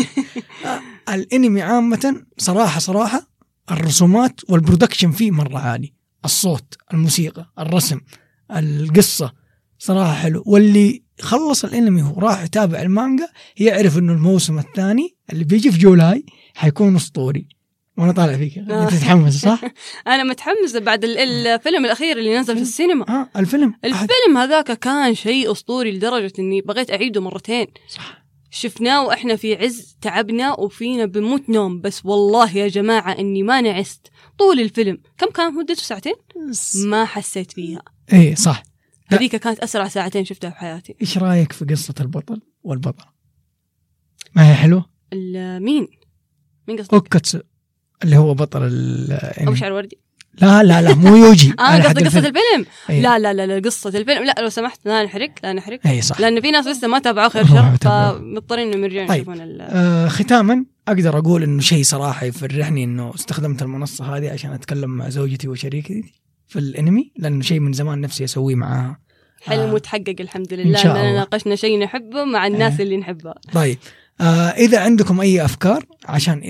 آه، 0.67 1.15
الانمي 1.15 1.63
عامة 1.63 2.25
صراحة 2.39 2.81
صراحة 2.81 3.29
الرسومات 3.71 4.41
وال 4.49 4.59
production 4.59 5.11
فيه 5.11 5.31
مرة 5.31 5.59
عالي. 5.59 5.93
الصوت 6.25 6.75
الموسيقى 6.93 7.53
الرسم 7.59 8.01
القصة 8.51 9.33
صراحة 9.79 10.13
حلو. 10.15 10.43
واللي 10.47 11.04
خلص 11.21 11.65
الانمي 11.65 12.03
وراح 12.03 12.43
يتابع 12.43 12.83
المانجا 12.83 13.29
يعرف 13.57 13.99
إنه 13.99 14.13
الموسم 14.13 14.59
الثاني 14.59 15.17
اللي 15.33 15.45
بيجي 15.45 15.73
في 15.73 15.79
جولاي 15.79 16.25
حيكون 16.55 16.97
أسطوري. 16.97 17.49
وأنا 17.99 18.13
طالع 18.13 18.37
فيك 18.37 18.59
أنت 18.59 18.71
آه. 18.71 18.89
تتحمس 18.89 19.41
صح؟ 19.43 19.61
أنا 20.07 20.25
متحمسة 20.25 20.79
بعد 20.81 21.05
ال- 21.05 21.19
الفيلم 21.19 21.85
الأخير 21.85 22.19
اللي 22.19 22.39
نزل 22.39 22.57
في 22.57 22.63
السينما. 22.63 23.09
آه 23.09 23.29
الفيلم. 23.41 23.75
الفيلم 23.85 24.37
هذاك 24.39 24.73
كان 24.79 25.15
شيء 25.15 25.53
أسطوري 25.53 25.93
لدرجة 25.93 26.33
إني 26.39 26.61
بغيت 26.61 26.91
أعيده 26.91 27.21
مرتين. 27.21 27.67
صح. 27.89 28.25
شفناه 28.51 29.05
وإحنا 29.07 29.37
في 29.37 29.55
عز 29.57 29.97
تعبنا 30.01 30.61
وفينا 30.61 31.05
بموت 31.07 31.49
نوم. 31.51 31.81
بس 31.81 32.05
والله 32.05 32.57
يا 32.57 32.69
جماعة 32.69 33.13
إني 33.19 33.43
ما 33.43 33.61
نعست 33.61 34.07
طول 34.39 34.61
الفيلم. 34.61 34.99
كم 35.19 35.27
كان 35.31 35.55
مدته؟ 35.55 35.75
ساعتين؟ 35.75 36.15
ما 36.87 37.05
حسيت 37.05 37.53
فيها. 37.53 37.83
إيه 38.13 38.35
صح. 38.35 38.63
هذيك 39.07 39.37
كانت 39.37 39.59
أسرع 39.59 39.89
ساعتين 39.89 40.25
شفتها 40.25 40.51
في 40.51 40.57
حياتي 40.57 40.95
إيش 41.01 41.19
رأيك 41.19 41.53
في 41.53 41.65
قصة 41.65 41.95
البطل 42.01 42.41
والبطلة؟ 42.63 43.07
ما 44.35 44.51
هي 44.51 44.55
حلوة؟ 44.55 44.85
ال- 45.13 45.63
مين 45.63 45.89
مين 46.69 46.79
قصدك 46.79 46.95
اوكاتسو 46.95 47.39
اللي 48.05 48.17
هو 48.17 48.35
بطل 48.35 48.63
ابو 48.63 48.73
الانمي 49.15 49.57
شعر 49.57 49.73
وردي 49.73 49.99
لا 50.43 50.63
لا 50.63 50.83
لا 50.83 50.95
مو 50.95 51.17
يوجي 51.17 51.55
آه 51.59 51.79
قصدك 51.83 52.05
قصة 52.07 52.19
الفيلم. 52.19 52.67
الفيلم. 52.83 53.03
لا 53.03 53.19
لا 53.19 53.33
لا 53.35 53.47
لا 53.47 53.59
قصة 53.69 53.89
الفيلم 53.89 54.25
لا 54.25 54.35
لو 54.39 54.49
سمحت 54.49 54.81
لا 54.87 55.05
نحرق 55.05 55.31
لا 55.43 55.53
نحرق 55.53 55.81
أي 55.87 56.03
صح 56.03 56.21
لأن 56.21 56.41
في 56.41 56.51
ناس 56.51 56.67
لسه 56.67 56.89
ما 56.89 56.99
تابعوا 56.99 57.29
خير 57.29 57.47
شر. 57.47 57.77
فمضطرين 57.77 58.67
إنهم 58.69 58.85
يرجعون 58.85 59.07
طيب. 59.09 59.17
يشوفون 59.23 59.41
ال- 59.41 59.61
آه 59.61 60.09
ختاما 60.09 60.65
أقدر 60.89 61.19
أقول 61.19 61.43
إنه 61.43 61.61
شيء 61.61 61.83
صراحة 61.83 62.27
يفرحني 62.27 62.85
إنه 62.85 63.15
استخدمت 63.15 63.63
المنصة 63.63 64.17
هذه 64.17 64.31
عشان 64.31 64.53
أتكلم 64.53 64.91
مع 64.91 65.09
زوجتي 65.09 65.49
وشريكتي 65.49 66.13
في 66.55 66.61
الانمي 66.61 67.13
لأنه 67.17 67.43
شيء 67.43 67.61
من 67.61 67.73
زمان 67.73 68.01
نفسي 68.01 68.25
أسويه 68.25 68.55
معاها 68.55 69.01
حلم 69.43 69.61
آه. 69.61 69.75
متحقق 69.75 70.15
الحمد 70.21 70.53
إن 70.53 70.59
لله 70.59 70.79
شاء 70.79 70.97
إننا. 70.97 71.13
ناقشنا 71.13 71.57
شيء 71.57 71.79
نحبه 71.79 72.25
مع 72.25 72.47
الناس 72.47 72.73
إيه. 72.73 72.83
اللي 72.83 72.97
نحبها 72.97 73.35
طيب 73.53 73.79
آه 74.21 74.25
إذا 74.49 74.81
عندكم 74.81 75.21
أي 75.21 75.45
أفكار 75.45 75.85
عشان 76.05 76.43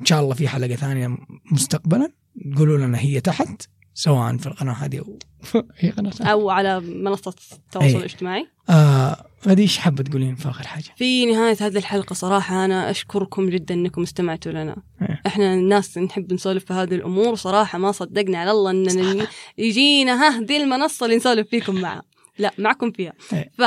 إن 0.00 0.06
شاء 0.06 0.20
الله 0.20 0.34
في 0.34 0.48
حلقة 0.48 0.74
ثانية 0.74 1.18
مستقبلا 1.52 2.12
قولوا 2.56 2.78
لنا 2.78 2.98
هي 2.98 3.20
تحت 3.20 3.62
سواء 3.94 4.36
في 4.36 4.46
القناة 4.46 4.72
هذه 4.72 4.98
أو 4.98 5.18
هي 5.78 5.90
قناة. 5.90 6.12
أو 6.20 6.50
على 6.50 6.80
منصة 6.80 7.34
التواصل. 7.52 7.96
الاجتماعي 7.96 8.46
آه 8.70 9.24
غادي 9.48 9.62
إيش 9.62 9.78
حابة 9.78 10.02
تقولين 10.02 10.34
في 10.34 10.48
آخر 10.48 10.66
حاجة؟ 10.66 10.84
في 10.96 11.26
نهاية 11.26 11.56
هذه 11.60 11.78
الحلقة 11.78 12.14
صراحة 12.14 12.64
أنا 12.64 12.90
أشكركم 12.90 13.50
جدا 13.50 13.74
إنكم 13.74 14.02
استمعتوا 14.02 14.52
لنا 14.52 14.76
إيه. 15.02 15.20
إحنا 15.26 15.54
الناس 15.54 15.98
نحب 15.98 16.32
نسولف 16.32 16.64
في 16.64 16.72
هذه 16.72 16.94
الأمور 16.94 17.34
صراحة 17.34 17.78
ما 17.78 17.92
صدقنا 17.92 18.38
على 18.38 18.50
الله 18.50 18.70
إننا 18.70 19.26
يجينا 19.58 20.40
دي 20.40 20.56
المنصة 20.56 21.06
اللي 21.06 21.16
نسولف 21.16 21.48
فيكم 21.48 21.74
معها 21.74 22.02
لا 22.38 22.52
معكم 22.58 22.90
فيها 22.90 23.12
إيه. 23.32 23.50
ف 23.58 23.62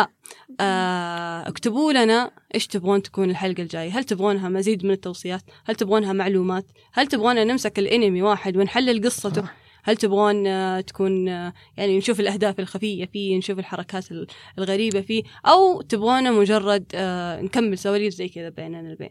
آه 0.60 1.48
اكتبوا 1.48 1.94
لنا 1.94 2.32
إيش 2.56 2.68
تبغون 2.68 3.02
تكون 3.02 3.30
الحلقة 3.30 3.64
الجاية 3.64 4.00
هل 4.00 4.04
تبغونها 4.04 4.50
مزيد 4.50 4.86
من 4.86 4.92
التوصيات 4.92 5.42
هل 5.66 5.76
تبغونها 5.76 6.14
معلومات 6.14 6.66
هل 6.94 7.08
تبغونا 7.08 7.44
نمسك 7.44 7.80
الإنمي 7.80 8.22
واحد 8.22 8.58
ونحلل 8.58 9.06
قصته 9.06 9.42
آه. 9.42 9.65
هل 9.88 9.98
تبغون 9.98 10.48
آه، 10.48 10.82
تكون 10.82 11.30
آه، 11.30 11.54
يعني 11.78 11.98
نشوف 11.98 12.20
الأهداف 12.20 12.60
الخفية 12.60 13.06
فيه 13.06 13.38
نشوف 13.38 13.60
الحركات 13.60 14.12
ال- 14.12 14.28
الغريبة 14.60 15.02
فيه 15.02 15.24
أو 15.46 15.82
تبغونا 15.82 16.32
مجرد 16.32 16.86
آه، 16.96 17.42
نكمل 17.42 17.78
سواليف 17.78 18.14
زي 18.14 18.28
كذا 18.30 18.50
بيننا 18.50 18.80
البين. 18.80 19.10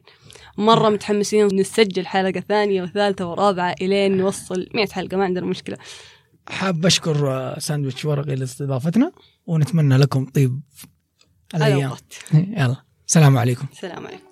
مرة 0.58 0.88
متحمسين 0.88 1.46
نسجل 1.46 2.06
حلقة 2.06 2.40
ثانية 2.40 2.82
وثالثة 2.82 3.30
ورابعة 3.30 3.74
إلين 3.82 4.16
نوصل 4.16 4.66
100 4.74 4.86
حلقة 4.86 5.16
ما 5.16 5.24
عندنا 5.24 5.46
مشكلة. 5.46 5.76
حاب 6.48 6.86
أشكر 6.86 7.30
آه، 7.32 7.58
ساندويتش 7.58 8.04
ورقي 8.04 8.34
لاستضافتنا 8.34 9.12
ونتمنى 9.46 9.96
لكم 9.96 10.24
طيب 10.26 10.60
الأيام. 11.54 11.78
الأوقات 11.78 12.14
يلا 12.58 12.76
السلام 13.06 13.38
عليكم. 13.38 13.66
السلام 13.72 14.06
عليكم. 14.06 14.24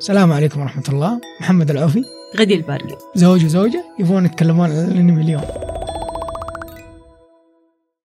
السلام 0.00 0.32
عليكم 0.32 0.60
ورحمة 0.60 0.82
الله. 0.88 1.20
محمد 1.40 1.70
العوفي. 1.70 2.04
غدي 2.36 2.54
البارقي 2.54 2.98
زوج 3.14 3.44
وزوجة 3.44 3.84
يبغون 3.98 4.24
يتكلمون 4.24 4.70
عن 4.70 4.90
الانمي 4.90 5.22
اليوم. 5.22 5.42